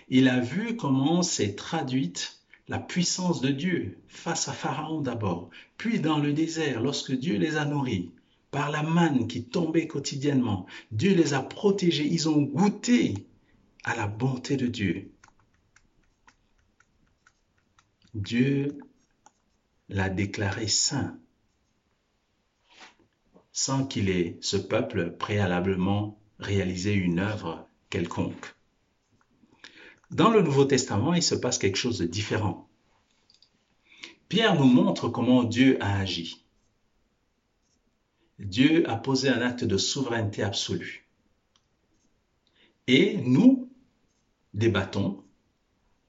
Il 0.09 0.29
a 0.29 0.40
vu 0.40 0.77
comment 0.77 1.22
s'est 1.22 1.55
traduite 1.55 2.42
la 2.68 2.79
puissance 2.79 3.40
de 3.40 3.48
Dieu 3.48 3.98
face 4.07 4.48
à 4.48 4.53
Pharaon 4.53 5.01
d'abord, 5.01 5.48
puis 5.79 6.01
dans 6.01 6.18
le 6.18 6.35
désert, 6.35 6.83
lorsque 6.83 7.12
Dieu 7.12 7.38
les 7.38 7.57
a 7.57 7.64
nourris 7.64 8.11
par 8.59 8.73
la 8.73 8.83
manne 8.83 9.29
qui 9.29 9.44
tombait 9.44 9.87
quotidiennement. 9.87 10.66
Dieu 10.90 11.14
les 11.14 11.33
a 11.33 11.40
protégés, 11.40 12.05
ils 12.05 12.29
ont 12.29 12.42
goûté 12.42 13.14
à 13.85 13.94
la 13.94 14.09
bonté 14.09 14.57
de 14.57 14.66
Dieu. 14.66 15.12
Dieu 18.14 18.81
l'a 19.88 20.09
déclaré 20.09 20.66
saint 20.66 21.21
sans 23.53 23.87
qu'il 23.87 24.11
ait, 24.11 24.38
ce 24.40 24.57
peuple, 24.57 25.12
préalablement 25.16 26.18
réalisé 26.40 26.94
une 26.94 27.21
œuvre 27.21 27.64
quelconque. 27.90 28.57
Dans 30.11 30.31
le 30.31 30.42
Nouveau 30.42 30.64
Testament, 30.64 31.14
il 31.14 31.23
se 31.23 31.37
passe 31.37 31.59
quelque 31.59 31.79
chose 31.79 31.99
de 31.99 32.07
différent. 32.07 32.68
Pierre 34.29 34.57
nous 34.57 34.66
montre 34.66 35.09
comment 35.09 35.44
Dieu 35.44 35.81
a 35.81 36.01
agi. 36.01 36.47
Dieu 38.38 38.88
a 38.88 38.96
posé 38.96 39.29
un 39.29 39.40
acte 39.42 39.64
de 39.64 39.77
souveraineté 39.77 40.42
absolue. 40.42 41.07
Et 42.87 43.18
nous 43.18 43.68
débattons, 44.55 45.22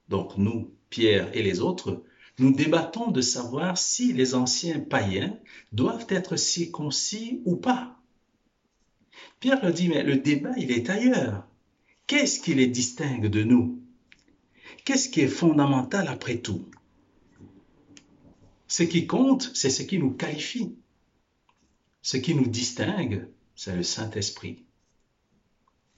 donc 0.08 0.38
nous, 0.38 0.72
Pierre 0.90 1.30
et 1.36 1.44
les 1.44 1.60
autres, 1.60 2.04
nous 2.38 2.52
débattons 2.54 3.12
de 3.12 3.22
savoir 3.22 3.78
si 3.78 4.14
les 4.14 4.34
anciens 4.34 4.80
païens 4.80 5.38
doivent 5.72 6.08
être 6.10 6.38
circoncis 6.38 7.42
ou 7.46 7.58
pas. 7.58 8.00
Pierre 9.40 9.62
leur 9.62 9.74
dit, 9.74 9.90
mais 9.90 10.04
le 10.04 10.18
débat, 10.18 10.54
il 10.58 10.72
est 10.72 10.90
ailleurs. 10.90 11.46
Qu'est-ce 12.08 12.40
qui 12.40 12.54
les 12.54 12.68
distingue 12.68 13.28
de 13.28 13.44
nous? 13.44 13.82
Qu'est-ce 14.86 15.10
qui 15.10 15.22
est 15.22 15.28
fondamental 15.28 16.08
après 16.08 16.38
tout? 16.38 16.66
Ce 18.68 18.84
qui 18.84 19.06
compte, 19.06 19.52
c'est 19.54 19.70
ce 19.70 19.84
qui 19.84 20.00
nous 20.00 20.12
qualifie. 20.12 20.76
Ce 22.02 22.18
qui 22.18 22.36
nous 22.36 22.48
distingue, 22.48 23.28
c'est 23.56 23.76
le 23.76 23.84
Saint-Esprit. 23.84 24.66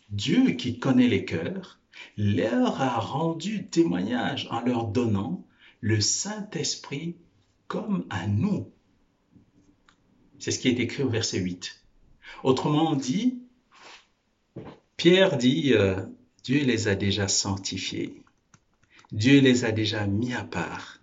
Dieu 0.10 0.52
qui 0.52 0.80
connaît 0.80 1.08
les 1.08 1.26
cœurs 1.26 1.80
leur 2.18 2.82
a 2.82 3.00
rendu 3.00 3.68
témoignage 3.68 4.48
en 4.52 4.62
leur 4.62 4.88
donnant 4.88 5.46
le 5.80 6.02
Saint-Esprit 6.02 7.18
comme 7.68 8.06
à 8.10 8.28
nous. 8.28 8.72
C'est 10.40 10.52
ce 10.52 10.60
qui 10.60 10.70
est 10.70 10.80
écrit 10.80 11.04
au 11.04 11.10
verset 11.10 11.40
8. 11.40 11.84
Autrement 12.44 12.96
dit, 12.96 13.40
Pierre 14.98 15.38
dit, 15.38 15.74
euh, 15.74 16.02
Dieu 16.44 16.64
les 16.64 16.88
a 16.88 16.96
déjà 16.96 17.28
sanctifiés. 17.28 18.24
Dieu 19.12 19.40
les 19.40 19.66
a 19.66 19.72
déjà 19.72 20.08
mis 20.08 20.34
à 20.34 20.44
part. 20.44 21.00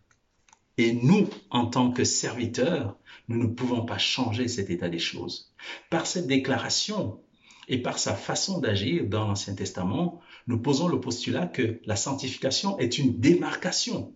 Et 0.77 0.93
nous, 0.93 1.29
en 1.51 1.67
tant 1.67 1.91
que 1.91 2.05
serviteurs, 2.05 2.97
nous 3.29 3.39
ne 3.39 3.47
pouvons 3.47 3.85
pas 3.85 3.99
changer 3.99 4.49
cet 4.49 4.71
état 4.71 4.89
des 4.89 4.99
choses. 4.99 5.55
Par 5.91 6.07
cette 6.07 6.27
déclaration 6.27 7.21
et 7.69 7.81
par 7.81 7.99
sa 7.99 8.15
façon 8.15 8.61
d'agir 8.61 9.07
dans 9.07 9.29
l'Ancien 9.29 9.55
Testament, 9.55 10.21
nous 10.47 10.59
posons 10.59 10.89
le 10.89 11.01
postulat 11.01 11.47
que 11.47 11.81
la 11.85 11.97
sanctification 11.97 12.79
est 12.79 12.99
une 12.99 13.21
démarcation 13.21 14.15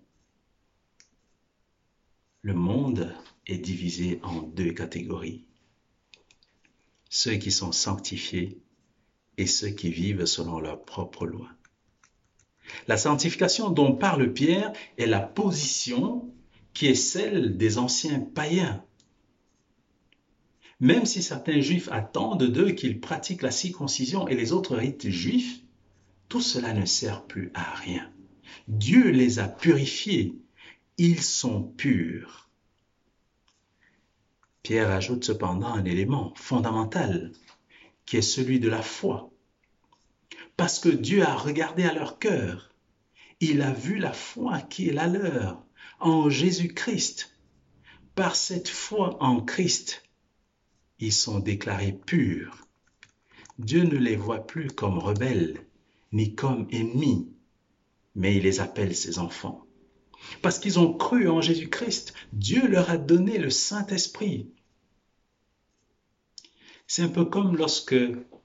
le 2.42 2.54
monde 2.54 3.14
est 3.46 3.58
divisé 3.58 4.18
en 4.24 4.42
deux 4.42 4.72
catégories. 4.72 5.46
Ceux 7.08 7.36
qui 7.36 7.52
sont 7.52 7.70
sanctifiés 7.70 8.60
et 9.38 9.46
ceux 9.46 9.68
qui 9.68 9.90
vivent 9.90 10.26
selon 10.26 10.58
leur 10.58 10.82
propre 10.82 11.24
loi. 11.24 11.48
La 12.88 12.96
sanctification 12.96 13.70
dont 13.70 13.94
parle 13.94 14.32
Pierre 14.32 14.72
est 14.98 15.06
la 15.06 15.20
position 15.20 16.34
qui 16.74 16.86
est 16.86 16.96
celle 16.96 17.56
des 17.56 17.78
anciens 17.78 18.18
païens. 18.18 18.84
Même 20.82 21.06
si 21.06 21.22
certains 21.22 21.60
juifs 21.60 21.88
attendent 21.90 22.44
d'eux 22.44 22.72
qu'ils 22.72 23.00
pratiquent 23.00 23.40
la 23.40 23.50
circoncision 23.50 24.28
et 24.28 24.34
les 24.34 24.52
autres 24.52 24.76
rites 24.76 25.08
juifs, 25.08 25.60
tout 26.28 26.42
cela 26.42 26.74
ne 26.74 26.84
sert 26.84 27.24
plus 27.24 27.50
à 27.54 27.74
rien. 27.76 28.10
Dieu 28.68 29.10
les 29.10 29.38
a 29.38 29.48
purifiés 29.48 30.36
ils 30.98 31.22
sont 31.22 31.62
purs. 31.62 32.48
Pierre 34.62 34.90
ajoute 34.90 35.24
cependant 35.24 35.72
un 35.72 35.84
élément 35.84 36.32
fondamental, 36.36 37.32
qui 38.04 38.18
est 38.18 38.22
celui 38.22 38.60
de 38.60 38.68
la 38.68 38.82
foi. 38.82 39.30
Parce 40.56 40.78
que 40.78 40.90
Dieu 40.90 41.22
a 41.22 41.34
regardé 41.34 41.84
à 41.84 41.94
leur 41.94 42.18
cœur, 42.18 42.70
il 43.40 43.62
a 43.62 43.72
vu 43.72 43.98
la 43.98 44.12
foi 44.12 44.60
qui 44.60 44.88
est 44.88 44.92
la 44.92 45.06
leur 45.06 45.64
en 45.98 46.28
Jésus-Christ. 46.28 47.36
Par 48.14 48.36
cette 48.36 48.68
foi 48.68 49.20
en 49.22 49.40
Christ, 49.40 50.01
ils 51.02 51.12
sont 51.12 51.40
déclarés 51.40 51.98
purs. 52.06 52.68
Dieu 53.58 53.82
ne 53.82 53.96
les 53.96 54.14
voit 54.14 54.46
plus 54.46 54.68
comme 54.68 55.00
rebelles, 55.00 55.66
ni 56.12 56.36
comme 56.36 56.68
ennemis, 56.70 57.28
mais 58.14 58.36
il 58.36 58.44
les 58.44 58.60
appelle 58.60 58.94
ses 58.94 59.18
enfants. 59.18 59.66
Parce 60.42 60.60
qu'ils 60.60 60.78
ont 60.78 60.92
cru 60.92 61.28
en 61.28 61.40
Jésus-Christ, 61.40 62.14
Dieu 62.32 62.68
leur 62.68 62.88
a 62.88 62.98
donné 62.98 63.38
le 63.38 63.50
Saint-Esprit. 63.50 64.52
C'est 66.86 67.02
un 67.02 67.08
peu 67.08 67.24
comme 67.24 67.56
lorsque 67.56 67.96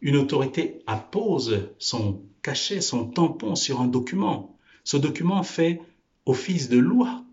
une 0.02 0.16
autorité 0.16 0.80
appose 0.88 1.70
son 1.78 2.24
cachet, 2.42 2.82
son 2.82 3.06
tampon 3.06 3.54
sur 3.54 3.82
un 3.82 3.88
document. 3.88 4.58
Ce 4.84 4.98
document 4.98 5.44
fait 5.44 5.80
office 6.26 6.70
de 6.70 6.80
loi. 6.80 7.24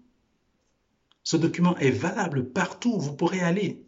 Ce 1.22 1.38
document 1.38 1.78
est 1.78 1.90
valable 1.90 2.50
partout 2.50 2.96
où 2.96 3.00
vous 3.00 3.16
pourrez 3.16 3.40
aller. 3.40 3.83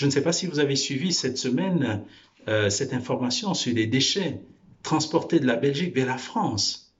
Je 0.00 0.06
ne 0.06 0.10
sais 0.10 0.22
pas 0.22 0.32
si 0.32 0.46
vous 0.46 0.60
avez 0.60 0.76
suivi 0.76 1.12
cette 1.12 1.36
semaine 1.36 2.06
euh, 2.48 2.70
cette 2.70 2.94
information 2.94 3.52
sur 3.52 3.74
les 3.74 3.86
déchets 3.86 4.40
transportés 4.82 5.40
de 5.40 5.46
la 5.46 5.56
Belgique 5.56 5.94
vers 5.94 6.06
la 6.06 6.16
France 6.16 6.94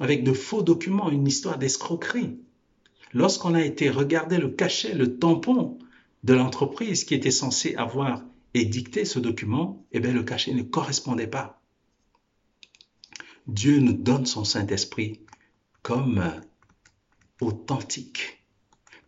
avec 0.00 0.24
de 0.24 0.32
faux 0.32 0.62
documents, 0.62 1.10
une 1.10 1.26
histoire 1.26 1.58
d'escroquerie. 1.58 2.38
Lorsqu'on 3.12 3.52
a 3.52 3.62
été 3.62 3.90
regarder 3.90 4.38
le 4.38 4.48
cachet, 4.48 4.94
le 4.94 5.18
tampon 5.18 5.76
de 6.24 6.32
l'entreprise 6.32 7.04
qui 7.04 7.14
était 7.14 7.30
censée 7.30 7.74
avoir 7.74 8.22
édicté 8.54 9.04
ce 9.04 9.18
document, 9.18 9.84
eh 9.92 10.00
bien 10.00 10.14
le 10.14 10.22
cachet 10.22 10.54
ne 10.54 10.62
correspondait 10.62 11.26
pas. 11.26 11.60
Dieu 13.46 13.80
nous 13.80 13.92
donne 13.92 14.24
son 14.24 14.44
Saint-Esprit 14.44 15.20
comme 15.82 16.24
authentique, 17.42 18.46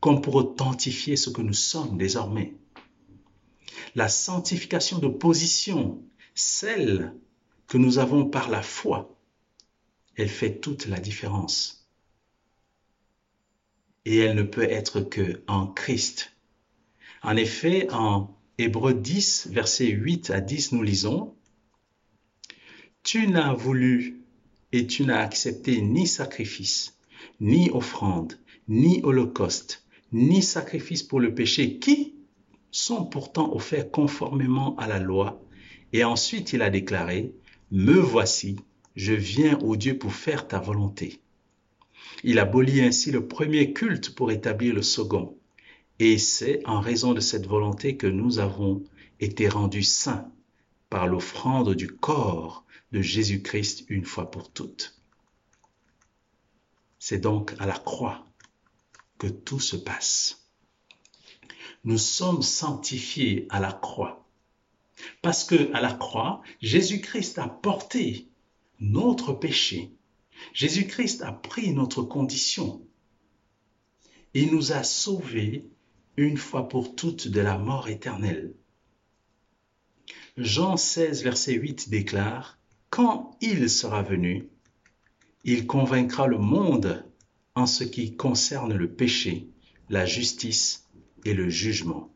comme 0.01 0.21
pour 0.21 0.35
authentifier 0.35 1.17
ce 1.17 1.31
que 1.31 1.41
nous 1.41 1.55
sommes 1.55 1.97
désormais. 1.97 2.55
La 3.95 4.09
sanctification 4.09 4.99
de 4.99 5.09
position, 5.09 6.03
celle 6.35 7.15
que 7.67 7.79
nous 7.79 7.99
avons 7.99 8.25
par 8.25 8.49
la 8.51 8.63
foi, 8.63 9.17
elle 10.17 10.29
fait 10.29 10.61
toute 10.61 10.87
la 10.87 10.99
différence. 10.99 11.87
Et 14.05 14.19
elle 14.19 14.37
ne 14.37 14.43
peut 14.43 14.65
être 14.65 15.01
que 15.01 15.43
en 15.47 15.67
Christ. 15.67 16.33
En 17.23 17.37
effet, 17.37 17.89
en 17.93 18.37
Hébreu 18.59 18.95
10, 18.95 19.49
versets 19.51 19.89
8 19.89 20.31
à 20.31 20.41
10, 20.41 20.73
nous 20.73 20.83
lisons, 20.83 21.35
Tu 23.03 23.29
n'as 23.29 23.53
voulu 23.53 24.23
et 24.73 24.87
tu 24.87 25.05
n'as 25.05 25.21
accepté 25.21 25.81
ni 25.81 26.07
sacrifice, 26.07 26.99
ni 27.41 27.71
offrande, 27.71 28.35
ni 28.67 29.01
holocauste, 29.03 29.85
ni 30.13 30.43
sacrifice 30.43 31.03
pour 31.03 31.21
le 31.21 31.35
péché, 31.35 31.79
qui 31.79 32.18
sont 32.71 33.05
pourtant 33.05 33.55
offerts 33.55 33.91
conformément 33.91 34.77
à 34.77 34.87
la 34.87 34.99
loi. 34.99 35.41
Et 35.93 36.05
ensuite 36.05 36.53
il 36.53 36.63
a 36.63 36.71
déclaré, 36.71 37.33
Me 37.71 37.95
voici, 37.95 38.57
je 38.97 39.13
viens, 39.13 39.59
au 39.59 39.77
Dieu, 39.77 39.99
pour 39.99 40.13
faire 40.13 40.49
ta 40.49 40.59
volonté. 40.59 41.21
Il 42.25 42.39
abolit 42.39 42.81
ainsi 42.81 43.11
le 43.11 43.27
premier 43.27 43.73
culte 43.73 44.15
pour 44.15 44.31
établir 44.31 44.75
le 44.75 44.83
second. 44.83 45.37
Et 45.99 46.19
c'est 46.19 46.67
en 46.67 46.81
raison 46.81 47.13
de 47.13 47.21
cette 47.21 47.47
volonté 47.47 47.97
que 47.97 48.07
nous 48.07 48.39
avons 48.39 48.83
été 49.21 49.49
rendus 49.49 49.83
saints 49.83 50.31
par 50.91 51.07
l'offrande 51.07 51.75
du 51.75 51.89
corps 51.89 52.65
de 52.93 53.03
Jésus-Christ 53.03 53.85
une 53.89 54.05
fois 54.05 54.31
pour 54.31 54.51
toutes. 54.51 55.01
C'est 56.99 57.19
donc 57.19 57.55
à 57.59 57.67
la 57.67 57.79
croix 57.79 58.25
que 59.19 59.27
tout 59.27 59.61
se 59.61 59.77
passe. 59.77 60.48
Nous 61.85 61.99
sommes 61.99 62.43
sanctifiés 62.43 63.47
à 63.51 63.61
la 63.61 63.73
croix 63.73 64.29
parce 65.23 65.45
que 65.45 65.73
à 65.75 65.81
la 65.81 65.93
croix, 65.93 66.43
Jésus-Christ 66.61 67.39
a 67.39 67.49
porté 67.49 68.29
notre 68.81 69.33
péché. 69.33 69.93
Jésus-Christ 70.53 71.23
a 71.23 71.33
pris 71.33 71.73
notre 71.73 72.03
condition. 72.03 72.83
Il 74.35 74.53
nous 74.53 74.73
a 74.73 74.83
sauvés 74.83 75.67
une 76.17 76.37
fois 76.37 76.69
pour 76.69 76.95
toutes 76.95 77.29
de 77.29 77.41
la 77.41 77.59
mort 77.59 77.89
éternelle. 77.89 78.55
Jean 80.37 80.77
16, 80.77 81.23
verset 81.23 81.55
8 81.55 81.91
déclare, 81.91 82.59
Quand 82.91 83.37
il 83.41 83.69
sera 83.69 84.03
venu, 84.03 84.49
il 85.45 85.67
convaincra 85.67 86.27
le 86.27 86.39
monde 86.39 87.05
en 87.55 87.67
ce 87.67 87.85
qui 87.85 88.15
concerne 88.15 88.75
le 88.75 88.93
péché, 88.93 89.49
la 89.89 90.07
justice 90.07 90.88
et 91.25 91.35
le 91.35 91.49
jugement. 91.49 92.11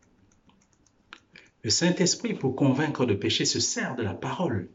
Le 1.62 1.71
Saint-Esprit, 1.71 2.35
pour 2.35 2.57
convaincre 2.57 3.07
de 3.07 3.15
péché, 3.15 3.45
se 3.45 3.61
sert 3.61 3.95
de 3.97 4.03
la 4.03 4.15
parole 4.15 4.69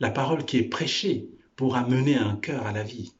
la 0.00 0.10
parole 0.10 0.44
qui 0.44 0.58
est 0.58 0.68
prêchée 0.68 1.28
pour 1.54 1.76
amener 1.76 2.16
un 2.16 2.36
cœur 2.36 2.66
à 2.66 2.72
la 2.72 2.82
vie. 2.82 3.12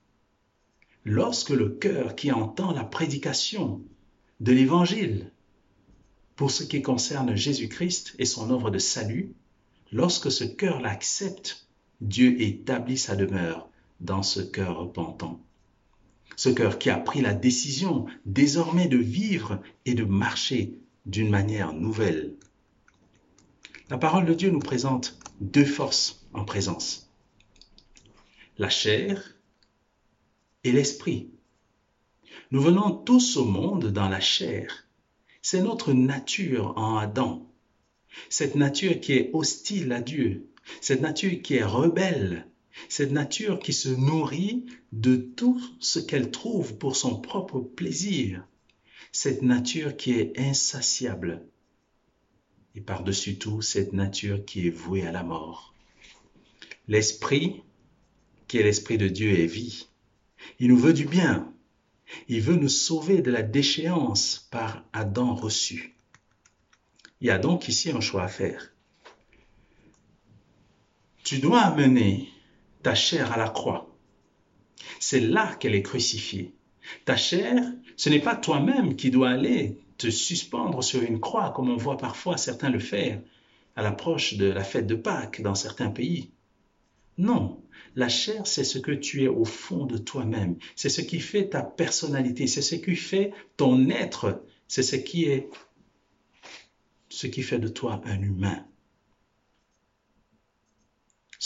lorsque 1.04 1.50
le 1.50 1.68
cœur 1.68 2.16
qui 2.16 2.32
entend 2.32 2.72
la 2.72 2.82
prédication 2.82 3.80
de 4.40 4.50
l'Évangile 4.50 5.30
pour 6.34 6.50
ce 6.50 6.64
qui 6.64 6.82
concerne 6.82 7.36
Jésus-Christ 7.36 8.16
et 8.18 8.24
son 8.24 8.50
œuvre 8.50 8.70
de 8.70 8.80
salut, 8.80 9.32
lorsque 9.92 10.32
ce 10.32 10.42
cœur 10.42 10.80
l'accepte, 10.80 11.68
Dieu 12.00 12.42
établit 12.42 12.98
sa 12.98 13.14
demeure 13.14 13.70
dans 14.00 14.24
ce 14.24 14.40
cœur 14.40 14.78
repentant. 14.78 15.45
Ce 16.36 16.50
cœur 16.50 16.78
qui 16.78 16.90
a 16.90 16.98
pris 16.98 17.22
la 17.22 17.34
décision 17.34 18.06
désormais 18.26 18.88
de 18.88 18.98
vivre 18.98 19.60
et 19.86 19.94
de 19.94 20.04
marcher 20.04 20.78
d'une 21.06 21.30
manière 21.30 21.72
nouvelle. 21.72 22.34
La 23.88 23.98
parole 23.98 24.26
de 24.26 24.34
Dieu 24.34 24.50
nous 24.50 24.58
présente 24.58 25.18
deux 25.40 25.64
forces 25.64 26.26
en 26.32 26.44
présence. 26.44 27.10
La 28.58 28.68
chair 28.68 29.36
et 30.64 30.72
l'esprit. 30.72 31.30
Nous 32.50 32.60
venons 32.60 32.90
tous 32.90 33.36
au 33.36 33.44
monde 33.44 33.92
dans 33.92 34.08
la 34.08 34.20
chair. 34.20 34.86
C'est 35.42 35.62
notre 35.62 35.92
nature 35.92 36.76
en 36.76 36.96
Adam. 36.96 37.46
Cette 38.28 38.56
nature 38.56 39.00
qui 39.00 39.12
est 39.12 39.30
hostile 39.32 39.92
à 39.92 40.00
Dieu. 40.00 40.48
Cette 40.80 41.00
nature 41.00 41.40
qui 41.42 41.54
est 41.54 41.64
rebelle. 41.64 42.46
Cette 42.88 43.12
nature 43.12 43.58
qui 43.58 43.72
se 43.72 43.88
nourrit 43.88 44.66
de 44.92 45.16
tout 45.16 45.60
ce 45.80 45.98
qu'elle 45.98 46.30
trouve 46.30 46.76
pour 46.76 46.96
son 46.96 47.20
propre 47.20 47.60
plaisir. 47.60 48.46
Cette 49.12 49.42
nature 49.42 49.96
qui 49.96 50.12
est 50.12 50.38
insatiable. 50.38 51.42
Et 52.74 52.80
par-dessus 52.80 53.38
tout, 53.38 53.62
cette 53.62 53.92
nature 53.92 54.44
qui 54.44 54.66
est 54.66 54.70
vouée 54.70 55.06
à 55.06 55.12
la 55.12 55.22
mort. 55.22 55.74
L'esprit, 56.88 57.62
qui 58.46 58.58
est 58.58 58.62
l'esprit 58.62 58.98
de 58.98 59.08
Dieu, 59.08 59.38
est 59.38 59.46
vie. 59.46 59.88
Il 60.60 60.68
nous 60.68 60.78
veut 60.78 60.92
du 60.92 61.06
bien. 61.06 61.52
Il 62.28 62.40
veut 62.40 62.56
nous 62.56 62.68
sauver 62.68 63.22
de 63.22 63.30
la 63.30 63.42
déchéance 63.42 64.46
par 64.50 64.84
Adam 64.92 65.34
reçu. 65.34 65.96
Il 67.20 67.26
y 67.26 67.30
a 67.30 67.38
donc 67.38 67.68
ici 67.68 67.90
un 67.90 68.00
choix 68.00 68.22
à 68.22 68.28
faire. 68.28 68.72
Tu 71.24 71.38
dois 71.38 71.62
amener 71.62 72.28
ta 72.86 72.94
chair 72.94 73.32
à 73.32 73.36
la 73.36 73.48
croix. 73.48 73.98
C'est 75.00 75.18
là 75.18 75.56
qu'elle 75.56 75.74
est 75.74 75.82
crucifiée. 75.82 76.54
Ta 77.04 77.16
chair, 77.16 77.60
ce 77.96 78.08
n'est 78.08 78.20
pas 78.20 78.36
toi-même 78.36 78.94
qui 78.94 79.10
dois 79.10 79.30
aller 79.30 79.80
te 79.98 80.08
suspendre 80.08 80.84
sur 80.84 81.02
une 81.02 81.18
croix 81.18 81.50
comme 81.50 81.68
on 81.68 81.76
voit 81.76 81.96
parfois 81.96 82.36
certains 82.36 82.70
le 82.70 82.78
faire 82.78 83.20
à 83.74 83.82
l'approche 83.82 84.34
de 84.34 84.46
la 84.46 84.62
fête 84.62 84.86
de 84.86 84.94
Pâques 84.94 85.42
dans 85.42 85.56
certains 85.56 85.90
pays. 85.90 86.30
Non, 87.18 87.60
la 87.96 88.08
chair, 88.08 88.46
c'est 88.46 88.62
ce 88.62 88.78
que 88.78 88.92
tu 88.92 89.24
es 89.24 89.28
au 89.28 89.44
fond 89.44 89.84
de 89.84 89.98
toi-même. 89.98 90.54
C'est 90.76 90.88
ce 90.88 91.00
qui 91.00 91.18
fait 91.18 91.48
ta 91.48 91.64
personnalité. 91.64 92.46
C'est 92.46 92.62
ce 92.62 92.76
qui 92.76 92.94
fait 92.94 93.32
ton 93.56 93.90
être. 93.90 94.44
C'est 94.68 94.84
ce 94.84 94.94
qui 94.94 95.24
est 95.24 95.50
ce 97.08 97.26
qui 97.26 97.42
fait 97.42 97.58
de 97.58 97.66
toi 97.66 98.00
un 98.04 98.22
humain. 98.22 98.64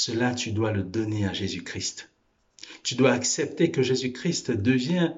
Cela, 0.03 0.35
tu 0.35 0.53
dois 0.53 0.73
le 0.73 0.83
donner 0.83 1.27
à 1.27 1.35
Jésus-Christ. 1.35 2.11
Tu 2.83 2.95
dois 2.95 3.13
accepter 3.13 3.71
que 3.71 3.83
Jésus-Christ 3.83 4.51
devient 4.51 5.13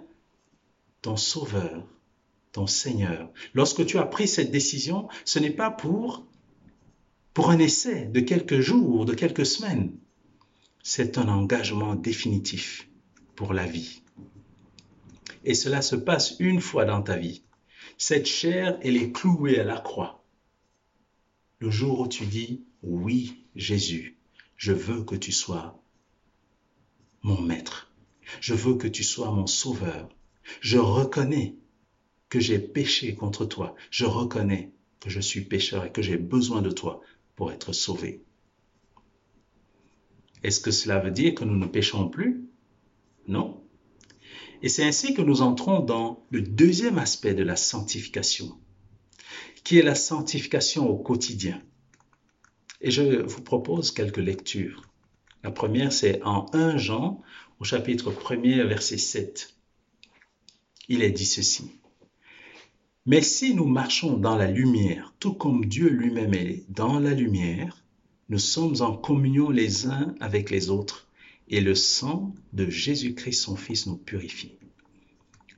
ton 1.03 1.17
sauveur, 1.17 1.87
ton 2.51 2.67
Seigneur. 2.67 3.31
Lorsque 3.55 3.87
tu 3.87 3.99
as 3.99 4.07
pris 4.07 4.27
cette 4.27 4.51
décision, 4.51 5.07
ce 5.25 5.39
n'est 5.39 5.53
pas 5.53 5.71
pour, 5.71 6.27
pour 7.33 7.51
un 7.51 7.61
essai 7.61 8.07
de 8.07 8.19
quelques 8.19 8.59
jours, 8.59 9.05
de 9.05 9.15
quelques 9.15 9.47
semaines 9.47 9.93
c'est 10.83 11.17
un 11.17 11.29
engagement 11.29 11.95
définitif 11.95 12.89
pour 13.37 13.55
la 13.55 13.67
vie. 13.67 14.03
Et 15.45 15.55
cela 15.55 15.81
se 15.81 15.95
passe 15.95 16.35
une 16.41 16.61
fois 16.61 16.87
dans 16.87 17.03
ta 17.03 17.17
vie. 17.17 17.45
Cette 17.99 18.27
chair, 18.27 18.81
elle 18.83 18.97
est 18.97 19.13
clouée 19.13 19.61
à 19.61 19.65
la 19.65 19.79
croix. 19.79 20.25
Le 21.61 21.71
jour 21.71 22.01
où 22.01 22.09
tu 22.09 22.27
dis, 22.27 22.65
oui, 22.83 23.47
Jésus, 23.55 24.19
je 24.63 24.71
veux 24.71 25.03
que 25.03 25.17
tu 25.17 25.33
sois 25.33 25.83
mon 27.23 27.41
maître. 27.41 27.93
Je 28.41 28.55
veux 28.55 28.77
que 28.77 28.87
tu 28.87 29.03
sois 29.03 29.33
mon 29.33 29.49
sauveur. 29.49 30.09
Je 30.61 30.79
reconnais 30.79 31.57
que 32.29 32.39
j'ai 32.39 32.61
péché 32.61 33.17
contre 33.17 33.45
toi. 33.45 33.75
Je 33.91 34.05
reconnais 34.05 34.71
que 35.01 35.11
je 35.11 35.19
suis 35.19 35.41
pécheur 35.41 35.85
et 35.85 35.91
que 35.91 36.01
j'ai 36.01 36.17
besoin 36.17 36.63
de 36.63 36.71
toi 36.71 37.01
pour 37.35 37.51
être 37.51 37.73
sauvé. 37.73 38.23
Est-ce 40.45 40.61
que 40.61 40.71
cela 40.71 41.01
veut 41.01 41.11
dire 41.11 41.35
que 41.35 41.43
nous 41.43 41.59
ne 41.59 41.67
péchons 41.67 42.09
plus? 42.09 42.49
Non. 43.27 43.65
Et 44.63 44.69
c'est 44.69 44.85
ainsi 44.85 45.13
que 45.13 45.23
nous 45.23 45.43
entrons 45.43 45.81
dans 45.81 46.25
le 46.31 46.41
deuxième 46.41 46.99
aspect 46.99 47.35
de 47.35 47.43
la 47.43 47.57
sanctification, 47.57 48.57
qui 49.65 49.79
est 49.79 49.83
la 49.83 49.97
sanctification 49.97 50.89
au 50.89 50.99
quotidien. 50.99 51.61
Et 52.83 52.91
je 52.91 53.23
vous 53.23 53.43
propose 53.43 53.93
quelques 53.93 54.19
lectures. 54.19 54.83
La 55.45 55.53
première, 55.53 55.93
c'est 55.93 56.21
en 56.25 56.47
1 56.53 56.77
Jean, 56.77 57.23
au 57.61 57.65
chapitre 57.65 58.11
1er, 58.11 58.67
verset 58.67 58.99
7. 58.99 59.55
Il 60.89 61.03
est 61.03 61.13
dit 61.13 61.25
ceci. 61.25 61.71
Mais 63.07 63.23
si 63.23 63.55
nous 63.55 63.67
marchons 63.67 64.17
dans 64.17 64.37
la 64.37 64.51
lumière, 64.51 65.15
tout 65.21 65.33
comme 65.33 65.65
Dieu 65.65 65.89
lui-même 65.89 66.35
est 66.35 66.65
dans 66.69 66.99
la 66.99 67.15
lumière, 67.15 67.85
nous 68.29 68.39
sommes 68.39 68.77
en 68.81 68.97
communion 68.97 69.51
les 69.51 69.87
uns 69.87 70.15
avec 70.21 70.51
les 70.51 70.69
autres 70.69 71.09
et 71.49 71.61
le 71.61 71.75
sang 71.75 72.35
de 72.53 72.69
Jésus-Christ 72.69 73.43
son 73.43 73.57
Fils 73.57 73.87
nous 73.87 73.97
purifie. 73.97 74.57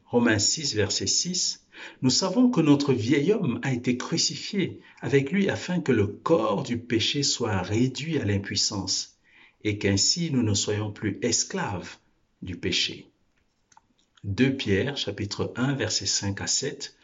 Romains 0.07 0.39
6, 0.39 0.75
verset 0.75 1.07
6, 1.07 1.64
nous 2.03 2.11
savons 2.11 2.51
que 2.51 2.61
notre 2.61 2.93
vieil 2.93 3.33
homme 3.33 3.61
a 3.63 3.73
été 3.73 3.97
crucifié 3.97 4.81
avec 5.01 5.33
lui 5.33 5.49
afin 5.49 5.81
que 5.81 5.93
le 5.93 6.07
corps 6.07 6.63
du 6.63 6.79
péché 6.79 7.23
soit 7.23 7.63
réduit 7.63 8.19
à 8.19 8.25
l'impuissance 8.25 9.19
et 9.65 9.79
qu'ainsi 9.79 10.31
nous 10.31 10.43
ne 10.43 10.55
soyons 10.55 10.93
plus 10.93 11.19
esclaves 11.23 11.97
du 12.43 12.57
péché. 12.57 13.09
2 14.25 14.57
Pierre 14.57 14.97
chapitre 14.97 15.53
1 15.57 15.75
verset 15.75 16.07
5 16.07 16.41
à 16.41 16.47
7 16.47 16.97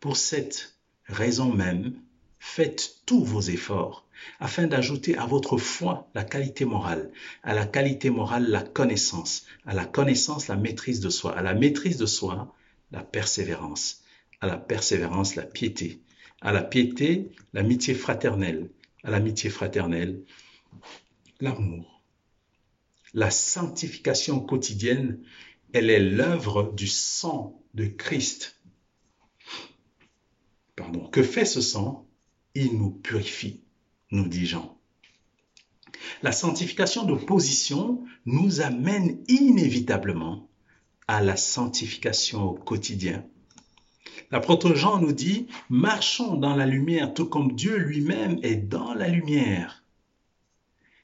Pour 0.00 0.16
cette 0.16 0.76
raison 1.06 1.52
même, 1.52 1.94
faites 2.38 2.96
tous 3.06 3.24
vos 3.24 3.40
efforts 3.40 4.06
afin 4.40 4.66
d'ajouter 4.66 5.16
à 5.16 5.26
votre 5.26 5.58
foi 5.58 6.08
la 6.14 6.24
qualité 6.24 6.64
morale, 6.64 7.10
à 7.42 7.54
la 7.54 7.66
qualité 7.66 8.10
morale 8.10 8.50
la 8.50 8.62
connaissance, 8.62 9.46
à 9.64 9.74
la 9.74 9.84
connaissance 9.84 10.48
la 10.48 10.56
maîtrise 10.56 11.00
de 11.00 11.08
soi, 11.08 11.36
à 11.36 11.42
la 11.42 11.54
maîtrise 11.54 11.98
de 11.98 12.06
soi 12.06 12.54
la 12.90 13.02
persévérance, 13.02 14.02
à 14.40 14.46
la 14.46 14.56
persévérance 14.56 15.34
la 15.34 15.44
piété, 15.44 16.02
à 16.40 16.52
la 16.52 16.62
piété 16.62 17.30
l'amitié 17.52 17.94
fraternelle, 17.94 18.70
à 19.02 19.10
l'amitié 19.10 19.50
fraternelle 19.50 20.22
l'amour. 21.40 22.02
La 23.14 23.30
sanctification 23.30 24.40
quotidienne, 24.40 25.20
elle 25.72 25.90
est 25.90 26.00
l'œuvre 26.00 26.72
du 26.74 26.86
sang 26.86 27.62
de 27.74 27.86
Christ. 27.86 28.60
Pardon. 30.76 31.08
Que 31.08 31.22
fait 31.22 31.44
ce 31.44 31.60
sang? 31.60 32.06
Il 32.54 32.76
nous 32.76 32.90
purifie 32.90 33.62
nous 34.10 34.28
dit 34.28 34.46
Jean. 34.46 34.78
La 36.22 36.32
sanctification 36.32 37.04
de 37.04 37.14
position 37.14 38.04
nous 38.24 38.60
amène 38.60 39.22
inévitablement 39.28 40.48
à 41.06 41.22
la 41.22 41.36
sanctification 41.36 42.50
au 42.50 42.54
quotidien. 42.54 43.24
L'apôtre 44.30 44.74
Jean 44.74 45.00
nous 45.00 45.12
dit, 45.12 45.46
marchons 45.68 46.36
dans 46.36 46.54
la 46.54 46.66
lumière 46.66 47.14
tout 47.14 47.26
comme 47.26 47.52
Dieu 47.52 47.76
lui-même 47.76 48.38
est 48.42 48.56
dans 48.56 48.94
la 48.94 49.08
lumière. 49.08 49.84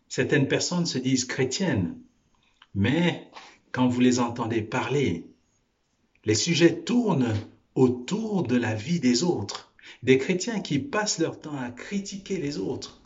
Certaines 0.08 0.48
personnes 0.48 0.86
se 0.86 0.98
disent 0.98 1.24
chrétiennes, 1.24 1.98
mais 2.74 3.28
quand 3.72 3.88
vous 3.88 4.00
les 4.00 4.20
entendez 4.20 4.62
parler, 4.62 5.26
les 6.24 6.34
sujets 6.34 6.82
tournent 6.82 7.34
autour 7.74 8.44
de 8.44 8.56
la 8.56 8.74
vie 8.74 9.00
des 9.00 9.24
autres. 9.24 9.72
Des 10.02 10.18
chrétiens 10.18 10.60
qui 10.60 10.78
passent 10.78 11.18
leur 11.18 11.40
temps 11.40 11.58
à 11.58 11.70
critiquer 11.70 12.38
les 12.38 12.58
autres. 12.58 13.02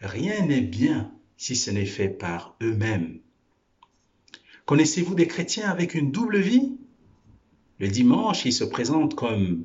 Rien 0.00 0.46
n'est 0.46 0.60
bien 0.60 1.12
si 1.36 1.56
ce 1.56 1.70
n'est 1.70 1.86
fait 1.86 2.08
par 2.08 2.56
eux-mêmes. 2.62 3.20
Connaissez-vous 4.66 5.14
des 5.14 5.26
chrétiens 5.26 5.68
avec 5.68 5.94
une 5.94 6.10
double 6.10 6.38
vie? 6.38 6.76
Le 7.80 7.88
dimanche, 7.88 8.44
il 8.44 8.52
se 8.52 8.64
présente 8.64 9.14
comme 9.14 9.64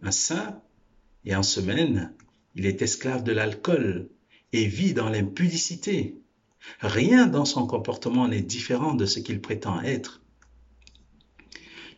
un 0.00 0.12
saint 0.12 0.62
et 1.26 1.36
en 1.36 1.42
semaine, 1.42 2.14
il 2.54 2.64
est 2.64 2.80
esclave 2.80 3.22
de 3.22 3.32
l'alcool 3.32 4.08
et 4.54 4.64
vit 4.64 4.94
dans 4.94 5.10
l'impudicité. 5.10 6.16
Rien 6.80 7.26
dans 7.26 7.44
son 7.44 7.66
comportement 7.66 8.28
n'est 8.28 8.40
différent 8.40 8.94
de 8.94 9.04
ce 9.04 9.20
qu'il 9.20 9.42
prétend 9.42 9.82
être. 9.82 10.22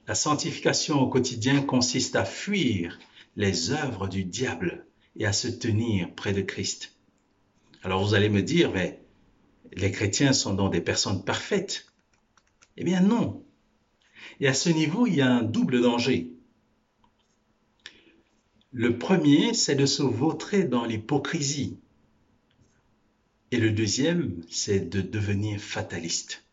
La 0.09 0.16
sanctification 0.16 1.01
au 1.01 1.09
quotidien 1.09 1.62
consiste 1.62 2.16
à 2.16 2.25
fuir 2.25 2.98
les 3.37 3.70
œuvres 3.70 4.09
du 4.09 4.25
diable 4.25 4.85
et 5.14 5.27
à 5.27 5.33
se 5.33 5.46
tenir 5.46 6.12
près 6.16 6.33
de 6.33 6.42
Christ. 6.42 6.96
Alors 7.85 8.05
vous 8.05 8.14
allez 8.14 8.31
me 8.31 8.42
dire, 8.42 8.72
mais 8.72 9.01
les 9.72 9.92
chrétiens 9.92 10.33
sont 10.33 10.55
donc 10.55 10.72
des 10.72 10.81
personnes 10.81 11.25
parfaites. 11.25 11.87
Eh 12.77 12.83
bien 12.83 13.01
non. 13.01 13.44
Et 14.40 14.48
à 14.48 14.54
ce 14.54 14.68
niveau, 14.68 15.06
il 15.06 15.16
y 15.16 15.20
a 15.20 15.30
un 15.30 15.42
double 15.42 15.80
danger. 15.80 16.30
Le 18.72 18.98
premier, 18.98 19.54
c'est 19.54 19.74
de 19.74 19.87
se 19.87 20.02
vautrer 20.02 20.64
dans 20.64 20.85
l'hypocrisie. 20.85 21.78
Et 23.50 23.58
le 23.58 23.70
deuxième, 23.70 24.40
c'est 24.48 24.88
de 24.88 25.02
devenir 25.02 25.61
fataliste. 25.61 26.44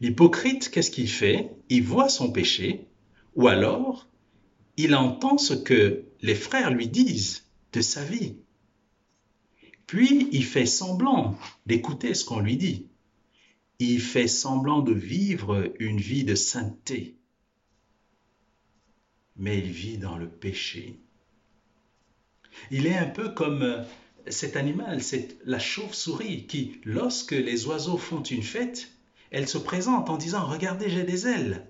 L'hypocrite, 0.00 0.70
qu'est-ce 0.70 0.90
qu'il 0.90 1.08
fait? 1.08 1.52
Il 1.68 1.84
voit 1.84 2.08
son 2.08 2.32
péché, 2.32 2.86
ou 3.36 3.46
alors 3.46 4.08
il 4.76 4.94
entend 4.94 5.38
ce 5.38 5.54
que 5.54 6.04
les 6.22 6.34
frères 6.34 6.72
lui 6.72 6.88
disent 6.88 7.44
de 7.72 7.80
sa 7.80 8.04
vie. 8.04 8.36
Puis 9.86 10.28
il 10.32 10.44
fait 10.44 10.66
semblant 10.66 11.38
d'écouter 11.66 12.14
ce 12.14 12.24
qu'on 12.24 12.40
lui 12.40 12.56
dit. 12.56 12.86
Il 13.78 14.00
fait 14.00 14.28
semblant 14.28 14.80
de 14.80 14.92
vivre 14.92 15.72
une 15.78 15.98
vie 15.98 16.24
de 16.24 16.34
sainteté. 16.34 17.16
Mais 19.36 19.58
il 19.58 19.70
vit 19.70 19.98
dans 19.98 20.16
le 20.16 20.28
péché. 20.28 21.00
Il 22.70 22.86
est 22.86 22.96
un 22.96 23.06
peu 23.06 23.30
comme 23.30 23.62
euh, 23.62 23.82
cet 24.28 24.56
animal, 24.56 25.00
la 25.44 25.58
chauve-souris 25.58 26.46
qui, 26.46 26.80
lorsque 26.84 27.32
les 27.32 27.66
oiseaux 27.66 27.96
font 27.96 28.22
une 28.22 28.42
fête, 28.42 28.90
elle 29.30 29.48
se 29.48 29.58
présente 29.58 30.10
en 30.10 30.16
disant 30.16 30.46
Regardez, 30.46 30.90
j'ai 30.90 31.04
des 31.04 31.26
ailes. 31.26 31.66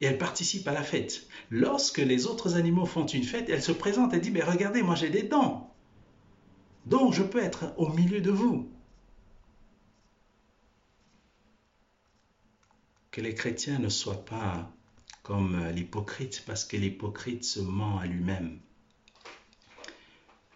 Et 0.00 0.06
elle 0.06 0.18
participe 0.18 0.66
à 0.66 0.72
la 0.72 0.82
fête. 0.82 1.26
Lorsque 1.50 1.98
les 1.98 2.26
autres 2.26 2.56
animaux 2.56 2.86
font 2.86 3.06
une 3.06 3.24
fête, 3.24 3.48
elle 3.48 3.62
se 3.62 3.72
présente 3.72 4.14
et 4.14 4.20
dit 4.20 4.30
Mais 4.30 4.42
regardez, 4.42 4.82
moi 4.82 4.94
j'ai 4.94 5.10
des 5.10 5.22
dents. 5.22 5.74
Donc 6.86 7.12
je 7.12 7.22
peux 7.22 7.42
être 7.42 7.74
au 7.76 7.88
milieu 7.88 8.20
de 8.20 8.30
vous. 8.30 8.68
Que 13.12 13.20
les 13.20 13.34
chrétiens 13.34 13.78
ne 13.78 13.88
soient 13.88 14.24
pas 14.24 14.68
comme 15.22 15.68
l'hypocrite, 15.68 16.42
parce 16.46 16.64
que 16.64 16.76
l'hypocrite 16.76 17.44
se 17.44 17.60
ment 17.60 17.98
à 17.98 18.06
lui-même 18.06 18.58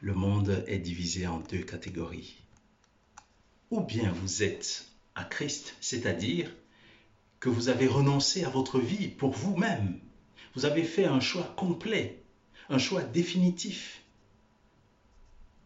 le 0.01 0.15
monde 0.15 0.65
est 0.67 0.79
divisé 0.79 1.27
en 1.27 1.41
deux 1.41 1.63
catégories. 1.63 2.37
Ou 3.71 3.81
bien 3.81 4.13
vous 4.13 4.43
êtes 4.43 4.87
à 5.15 5.25
Christ, 5.25 5.75
c'est-à-dire 5.81 6.55
que 7.41 7.49
vous 7.49 7.69
avez 7.69 7.87
renoncé 7.87 8.45
à 8.45 8.49
votre 8.49 8.79
vie 8.79 9.09
pour 9.09 9.33
vous-même. 9.33 9.99
Vous 10.55 10.65
avez 10.65 10.85
fait 10.85 11.07
un 11.07 11.21
choix 11.21 11.55
complet, 11.57 12.23
un 12.69 12.79
choix 12.79 13.03
définitif. 13.03 14.03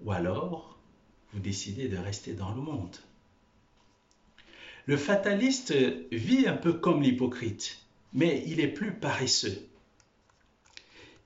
Ou 0.00 0.12
alors, 0.12 0.79
vous 1.33 1.40
décidez 1.40 1.88
de 1.88 1.96
rester 1.96 2.33
dans 2.33 2.55
le 2.55 2.61
monde. 2.61 2.96
Le 4.87 4.97
fataliste 4.97 5.75
vit 6.12 6.47
un 6.47 6.57
peu 6.57 6.73
comme 6.73 7.03
l'hypocrite, 7.03 7.85
mais 8.12 8.43
il 8.47 8.61
est 8.61 8.69
plus 8.69 8.93
paresseux. 8.93 9.69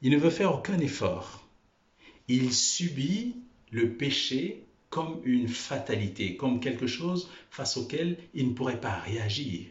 Il 0.03 0.13
ne 0.13 0.19
veut 0.19 0.31
faire 0.31 0.55
aucun 0.55 0.79
effort 0.81 1.45
il 2.29 2.55
subit 2.55 3.37
le 3.71 3.93
péché 3.93 4.65
comme 4.89 5.21
une 5.25 5.49
fatalité, 5.49 6.37
comme 6.37 6.61
quelque 6.61 6.87
chose 6.87 7.31
face 7.51 7.77
auquel 7.77 8.17
il 8.33 8.49
ne 8.49 8.55
pourrait 8.55 8.81
pas 8.81 8.95
réagir. 8.95 9.67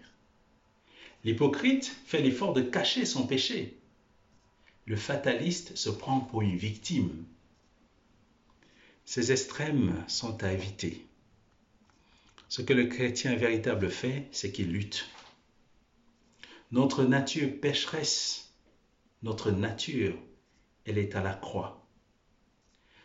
L'hypocrite 1.24 1.96
fait 2.06 2.22
l'effort 2.22 2.54
de 2.54 2.62
cacher 2.62 3.06
son 3.06 3.26
péché. 3.26 3.78
Le 4.86 4.98
fataliste 4.98 5.78
se 5.78 5.89
prend 5.89 6.19
pour 6.19 6.41
une 6.41 6.58
victime. 6.58 7.24
Ces 9.06 9.32
extrêmes 9.32 10.04
sont 10.08 10.43
à 10.43 10.52
éviter. 10.52 11.06
Ce 12.53 12.61
que 12.61 12.73
le 12.73 12.85
chrétien 12.85 13.35
véritable 13.35 13.89
fait, 13.89 14.27
c'est 14.31 14.51
qu'il 14.51 14.71
lutte. 14.71 15.09
Notre 16.69 17.03
nature 17.03 17.49
pécheresse, 17.59 18.53
notre 19.23 19.49
nature, 19.49 20.15
elle 20.85 20.99
est 20.99 21.15
à 21.15 21.23
la 21.23 21.33
croix. 21.33 21.83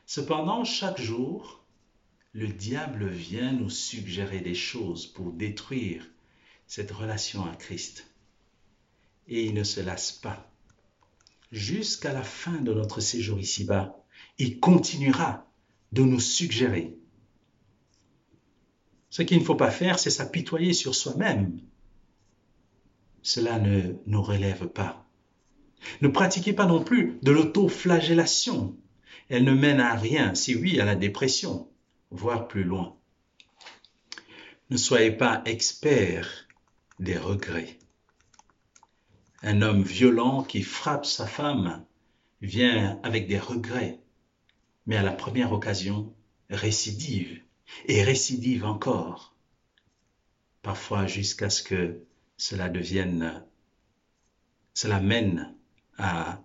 Cependant, 0.05 0.65
chaque 0.65 1.01
jour, 1.01 1.65
le 2.35 2.49
diable 2.49 3.09
vient 3.09 3.53
nous 3.53 3.71
suggérer 3.71 4.41
des 4.41 4.55
choses 4.55 5.07
pour 5.07 5.33
détruire 5.33 6.07
cette 6.67 6.91
relation 6.91 7.47
à 7.47 7.57
Christ. 7.57 8.07
Et 9.29 9.45
il 9.47 9.55
ne 9.55 9.65
se 9.65 9.81
lasse 9.81 10.13
pas. 10.13 10.53
Jusqu'à 11.53 12.13
la 12.13 12.23
fin 12.23 12.61
de 12.61 12.75
notre 12.75 13.01
séjour 13.01 13.41
ici-bas, 13.41 13.97
il 14.37 14.61
continuera 14.61 15.51
de 15.93 16.03
nous 16.03 16.21
suggérer. 16.21 16.99
Ce 19.11 19.23
qu'il 19.23 19.39
ne 19.39 19.45
faut 19.45 19.55
pas 19.55 19.71
faire, 19.71 19.99
c'est 19.99 20.11
s'apitoyer 20.11 20.73
sur 20.73 20.95
soi-même. 20.95 21.61
Cela 23.23 23.59
ne 23.59 23.95
nous 24.07 24.23
relève 24.23 24.67
pas. 24.67 25.07
Ne 26.03 26.09
pratiquez 26.09 26.53
pas 26.53 26.67
non 26.67 26.83
plus 26.83 27.19
de 27.23 27.31
l'autoflagellation 27.31 28.77
elle 29.29 29.45
ne 29.45 29.53
mène 29.53 29.81
à 29.81 29.95
rien, 29.95 30.35
si 30.35 30.55
oui, 30.55 30.81
à 30.81 30.85
la 30.85 30.95
dépression, 30.95 31.69
voire 32.11 32.49
plus 32.49 32.65
loin. 32.65 32.97
Ne 34.71 34.77
soyez 34.77 35.11
pas 35.11 35.43
expert 35.45 36.47
des 36.99 37.19
regrets. 37.19 37.79
Un 39.43 39.63
homme 39.63 39.83
violent 39.83 40.43
qui 40.43 40.63
frappe 40.63 41.07
sa 41.07 41.27
femme 41.27 41.85
vient 42.41 42.99
avec 43.03 43.29
des 43.29 43.39
regrets, 43.39 44.01
mais 44.87 44.97
à 44.97 45.03
la 45.03 45.13
première 45.13 45.53
occasion, 45.53 46.15
récidive 46.51 47.43
et 47.87 48.03
récidive 48.03 48.65
encore, 48.65 49.35
parfois 50.63 51.07
jusqu'à 51.07 51.51
ce 51.51 51.63
que 51.63 52.03
cela 52.37 52.69
devienne, 52.69 53.45
cela 54.75 55.01
mène 55.01 55.55
à 55.97 56.41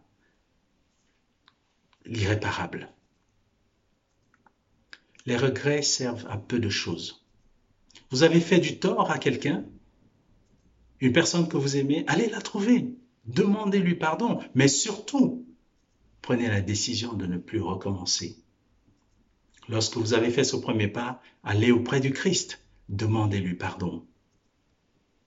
l'irréparable. 2.05 2.91
Les 5.25 5.37
regrets 5.37 5.81
servent 5.81 6.27
à 6.29 6.37
peu 6.37 6.59
de 6.59 6.69
choses. 6.69 7.25
Vous 8.09 8.23
avez 8.23 8.41
fait 8.41 8.59
du 8.59 8.79
tort 8.79 9.09
à 9.11 9.17
quelqu'un, 9.17 9.65
une 10.99 11.13
personne 11.13 11.47
que 11.47 11.57
vous 11.57 11.77
aimez, 11.77 12.03
allez 12.07 12.29
la 12.29 12.41
trouver, 12.41 12.95
demandez-lui 13.25 13.95
pardon, 13.95 14.39
mais 14.55 14.67
surtout, 14.67 15.45
prenez 16.21 16.47
la 16.47 16.61
décision 16.61 17.13
de 17.13 17.25
ne 17.25 17.37
plus 17.37 17.61
recommencer. 17.61 18.42
Lorsque 19.69 19.97
vous 19.97 20.13
avez 20.13 20.29
fait 20.29 20.43
ce 20.43 20.55
premier 20.55 20.87
pas, 20.87 21.21
allez 21.43 21.71
auprès 21.71 21.99
du 21.99 22.11
Christ, 22.11 22.61
demandez-lui 22.89 23.55
pardon. 23.55 24.05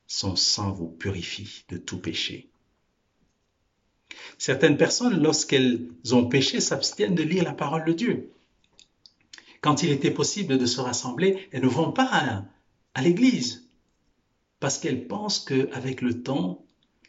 Son 0.06 0.36
sang 0.36 0.70
vous 0.72 0.88
purifie 0.88 1.64
de 1.68 1.78
tout 1.78 1.98
péché. 1.98 2.50
Certaines 4.38 4.76
personnes, 4.76 5.22
lorsqu'elles 5.22 5.88
ont 6.12 6.26
péché, 6.26 6.60
s'abstiennent 6.60 7.14
de 7.14 7.22
lire 7.22 7.44
la 7.44 7.54
parole 7.54 7.84
de 7.84 7.92
Dieu. 7.92 8.32
Quand 9.60 9.82
il 9.82 9.90
était 9.90 10.10
possible 10.10 10.58
de 10.58 10.66
se 10.66 10.80
rassembler, 10.80 11.48
elles 11.50 11.62
ne 11.62 11.68
vont 11.68 11.92
pas 11.92 12.44
à, 12.94 13.02
l'église 13.02 13.68
parce 14.60 14.78
qu'elles 14.78 15.06
pensent 15.06 15.40
qu'avec 15.40 16.00
le 16.00 16.22
temps, 16.22 16.64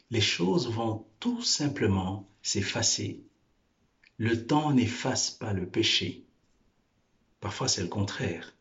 les 0.09 0.21
choses 0.21 0.69
vont 0.69 1.05
tout 1.19 1.41
simplement 1.41 2.27
s'effacer. 2.41 3.23
Le 4.17 4.45
temps 4.45 4.73
n'efface 4.73 5.29
pas 5.29 5.53
le 5.53 5.67
péché. 5.67 6.26
Parfois 7.47 7.69
c'est 7.69 7.81
le 7.81 7.87
contraire. 7.87 8.53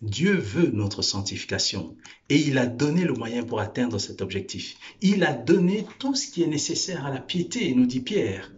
Dieu 0.00 0.32
veut 0.32 0.70
notre 0.70 1.02
sanctification 1.02 1.94
et 2.30 2.40
il 2.40 2.56
a 2.56 2.64
donné 2.64 3.04
le 3.04 3.12
moyen 3.12 3.44
pour 3.44 3.60
atteindre 3.60 3.98
cet 3.98 4.22
objectif. 4.22 4.78
Il 5.02 5.24
a 5.24 5.34
donné 5.34 5.86
tout 5.98 6.14
ce 6.14 6.26
qui 6.26 6.42
est 6.42 6.46
nécessaire 6.46 7.04
à 7.04 7.10
la 7.10 7.20
piété, 7.20 7.74
nous 7.74 7.84
dit 7.84 8.00
Pierre. 8.00 8.50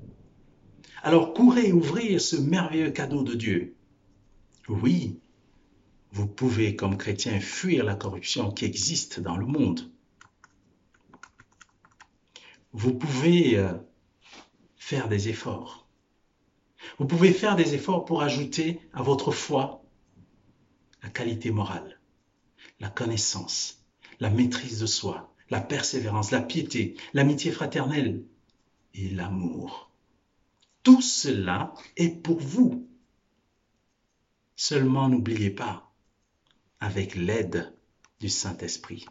Alors 1.03 1.35
courez 1.35 1.73
ouvrir 1.73 2.21
ce 2.21 2.37
merveilleux 2.37 2.93
cadeau 2.93 3.25
de 3.25 3.35
Dieu. 3.35 3.75
Oui, 4.69 5.19
vous 6.13 6.29
pouvez 6.29 6.77
comme 6.77 6.97
chrétien 6.97 7.41
fuir 7.41 7.83
la 7.83 7.97
corruption 7.97 8.53
qui 8.53 8.67
existe 8.67 9.19
dans 9.19 9.37
le 9.37 9.47
monde. 9.47 9.91
Vous 12.73 12.95
pouvez 12.95 13.59
euh, 13.59 13.73
faire 14.77 15.09
des 15.09 15.29
efforts. 15.29 15.88
Vous 16.99 17.07
pouvez 17.07 17.33
faire 17.33 17.57
des 17.57 17.75
efforts 17.75 18.05
pour 18.05 18.23
ajouter 18.23 18.81
à 18.93 19.03
votre 19.03 19.33
foi 19.33 19.83
la 21.03 21.09
qualité 21.09 21.51
morale, 21.51 22.01
la 22.81 22.89
connaissance, 22.89 23.85
la 24.21 24.31
maîtrise 24.31 24.81
de 24.81 24.87
soi, 24.87 25.33
la 25.51 25.61
persévérance, 25.61 26.31
la 26.31 26.41
piété, 26.41 26.97
l'amitié 27.13 27.51
fraternelle 27.51 28.25
et 28.95 29.09
l'amour. 29.11 29.91
Tout 30.83 31.01
cela 31.01 31.75
est 31.97 32.23
pour 32.23 32.39
vous. 32.39 32.89
Seulement 34.57 35.09
n'oubliez 35.09 35.51
pas, 35.51 35.93
avec 36.81 37.15
l'aide 37.15 37.73
du 38.21 38.29
Saint-Esprit. 38.29 39.07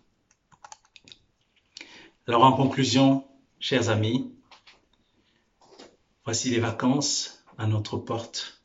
Alors 2.28 2.44
en 2.44 2.54
conclusion, 2.54 3.26
chers 3.60 3.90
amis, 3.90 4.34
voici 6.26 6.50
les 6.50 6.60
vacances 6.60 7.37
à 7.58 7.68
notre 7.68 7.98
porte. 7.98 8.64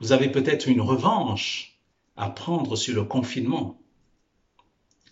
Vous 0.00 0.12
avez 0.12 0.30
peut-être 0.30 0.68
une 0.68 0.80
revanche 0.80 1.78
à 2.16 2.28
prendre 2.28 2.76
sur 2.76 2.94
le 2.94 3.04
confinement. 3.04 3.80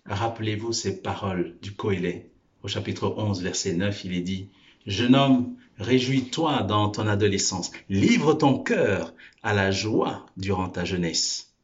Rappelez-vous 0.07 0.73
ces 0.73 1.01
paroles 1.01 1.57
du 1.63 1.73
Coëlet. 1.75 2.31
Au 2.63 2.69
chapitre 2.69 3.15
11, 3.17 3.43
verset 3.43 3.75
9, 3.75 4.05
il 4.05 4.15
est 4.15 4.21
dit, 4.21 4.51
Jeune 4.87 5.15
homme, 5.15 5.57
réjouis-toi 5.79 6.63
dans 6.63 6.89
ton 6.89 7.07
adolescence, 7.07 7.71
livre 7.89 8.35
ton 8.35 8.59
cœur 8.59 9.15
à 9.43 9.55
la 9.55 9.71
joie 9.71 10.27
durant 10.37 10.69
ta 10.69 10.85
jeunesse. 10.85 11.55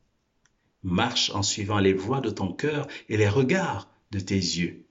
Marche 0.83 1.31
en 1.31 1.43
suivant 1.43 1.79
les 1.79 1.93
voies 1.93 2.21
de 2.21 2.31
ton 2.31 2.53
cœur 2.53 2.87
et 3.09 3.17
les 3.17 3.29
regards 3.29 3.89
de 4.13 4.21
tes 4.21 4.37
yeux. 4.37 4.87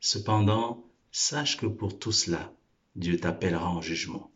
Cependant, 0.00 0.84
sache 1.10 1.56
que 1.56 1.66
pour 1.66 1.98
tout 1.98 2.12
cela, 2.12 2.52
Dieu 2.96 3.18
t'appellera 3.18 3.70
en 3.70 3.80
jugement. 3.80 4.31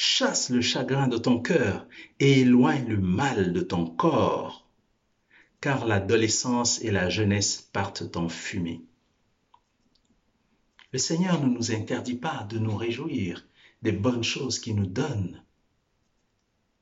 Chasse 0.00 0.50
le 0.50 0.60
chagrin 0.60 1.08
de 1.08 1.18
ton 1.18 1.40
cœur 1.40 1.84
et 2.20 2.42
éloigne 2.42 2.86
le 2.86 2.98
mal 2.98 3.52
de 3.52 3.60
ton 3.60 3.84
corps, 3.84 4.64
car 5.60 5.88
l'adolescence 5.88 6.80
et 6.82 6.92
la 6.92 7.10
jeunesse 7.10 7.68
partent 7.72 8.16
en 8.16 8.28
fumée. 8.28 8.80
Le 10.92 11.00
Seigneur 11.00 11.42
ne 11.42 11.48
nous 11.48 11.72
interdit 11.72 12.14
pas 12.14 12.46
de 12.48 12.60
nous 12.60 12.76
réjouir 12.76 13.44
des 13.82 13.90
bonnes 13.90 14.22
choses 14.22 14.60
qu'il 14.60 14.76
nous 14.76 14.86
donne. 14.86 15.42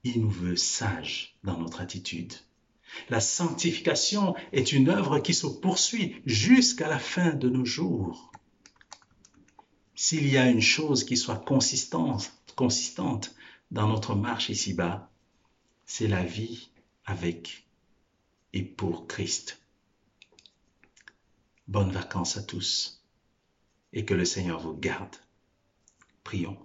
Il 0.04 0.20
nous 0.20 0.28
veut 0.28 0.56
sages 0.56 1.38
dans 1.42 1.56
notre 1.56 1.80
attitude. 1.80 2.34
La 3.08 3.20
sanctification 3.20 4.34
est 4.52 4.72
une 4.72 4.90
œuvre 4.90 5.20
qui 5.20 5.32
se 5.32 5.46
poursuit 5.46 6.20
jusqu'à 6.26 6.86
la 6.86 6.98
fin 6.98 7.30
de 7.30 7.48
nos 7.48 7.64
jours. 7.64 8.30
S'il 9.94 10.28
y 10.28 10.36
a 10.36 10.50
une 10.50 10.60
chose 10.60 11.02
qui 11.02 11.16
soit 11.16 11.42
consistante, 11.42 12.36
consistante 12.56 13.34
dans 13.70 13.86
notre 13.86 14.14
marche 14.14 14.48
ici-bas, 14.48 15.10
c'est 15.84 16.08
la 16.08 16.24
vie 16.24 16.70
avec 17.04 17.68
et 18.52 18.62
pour 18.62 19.06
Christ. 19.06 19.62
Bonnes 21.68 21.92
vacances 21.92 22.36
à 22.36 22.42
tous 22.42 23.04
et 23.92 24.04
que 24.04 24.14
le 24.14 24.24
Seigneur 24.24 24.60
vous 24.60 24.74
garde. 24.74 25.16
Prions. 26.24 26.58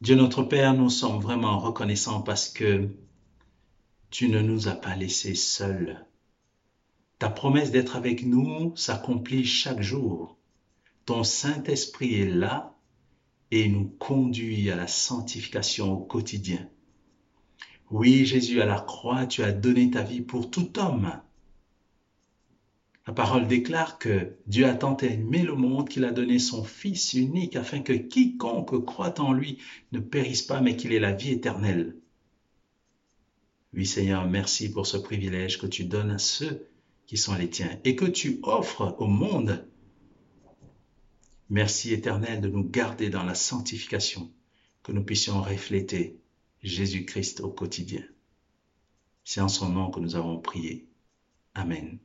Dieu 0.00 0.14
notre 0.14 0.42
Père, 0.42 0.74
nous 0.74 0.90
sommes 0.90 1.20
vraiment 1.20 1.58
reconnaissants 1.58 2.22
parce 2.22 2.48
que 2.48 2.88
tu 4.10 4.28
ne 4.28 4.40
nous 4.40 4.68
as 4.68 4.74
pas 4.74 4.94
laissés 4.94 5.34
seuls. 5.34 6.06
Ta 7.18 7.30
promesse 7.30 7.72
d'être 7.72 7.96
avec 7.96 8.24
nous 8.24 8.76
s'accomplit 8.76 9.44
chaque 9.44 9.80
jour. 9.80 10.36
Ton 11.06 11.24
Saint-Esprit 11.24 12.14
est 12.14 12.28
là 12.28 12.75
et 13.50 13.68
nous 13.68 13.86
conduit 13.98 14.70
à 14.70 14.76
la 14.76 14.86
sanctification 14.86 15.92
au 15.92 15.98
quotidien. 15.98 16.68
Oui, 17.90 18.24
Jésus, 18.26 18.60
à 18.60 18.66
la 18.66 18.80
croix, 18.80 19.26
tu 19.26 19.42
as 19.42 19.52
donné 19.52 19.90
ta 19.90 20.02
vie 20.02 20.20
pour 20.20 20.50
tout 20.50 20.78
homme. 20.78 21.12
La 23.06 23.12
parole 23.12 23.46
déclare 23.46 23.98
que 23.98 24.34
Dieu 24.48 24.66
a 24.66 24.74
tant 24.74 24.96
aimé 24.96 25.42
le 25.42 25.54
monde 25.54 25.88
qu'il 25.88 26.04
a 26.04 26.10
donné 26.10 26.40
son 26.40 26.64
Fils 26.64 27.14
unique 27.14 27.54
afin 27.54 27.80
que 27.80 27.92
quiconque 27.92 28.84
croit 28.84 29.20
en 29.20 29.32
lui 29.32 29.58
ne 29.92 30.00
périsse 30.00 30.42
pas 30.42 30.60
mais 30.60 30.76
qu'il 30.76 30.92
ait 30.92 30.98
la 30.98 31.12
vie 31.12 31.30
éternelle. 31.30 31.96
Oui 33.74 33.86
Seigneur, 33.86 34.26
merci 34.26 34.72
pour 34.72 34.88
ce 34.88 34.96
privilège 34.96 35.58
que 35.58 35.68
tu 35.68 35.84
donnes 35.84 36.10
à 36.10 36.18
ceux 36.18 36.66
qui 37.06 37.16
sont 37.16 37.36
les 37.36 37.48
tiens 37.48 37.78
et 37.84 37.94
que 37.94 38.06
tu 38.06 38.40
offres 38.42 38.96
au 38.98 39.06
monde 39.06 39.64
Merci 41.48 41.92
éternel 41.92 42.40
de 42.40 42.48
nous 42.48 42.68
garder 42.68 43.08
dans 43.08 43.22
la 43.22 43.34
sanctification, 43.34 44.32
que 44.82 44.92
nous 44.92 45.04
puissions 45.04 45.40
refléter 45.40 46.20
Jésus-Christ 46.62 47.40
au 47.40 47.50
quotidien. 47.50 48.02
C'est 49.22 49.40
en 49.40 49.48
son 49.48 49.68
nom 49.68 49.90
que 49.90 50.00
nous 50.00 50.16
avons 50.16 50.40
prié. 50.40 50.88
Amen. 51.54 51.98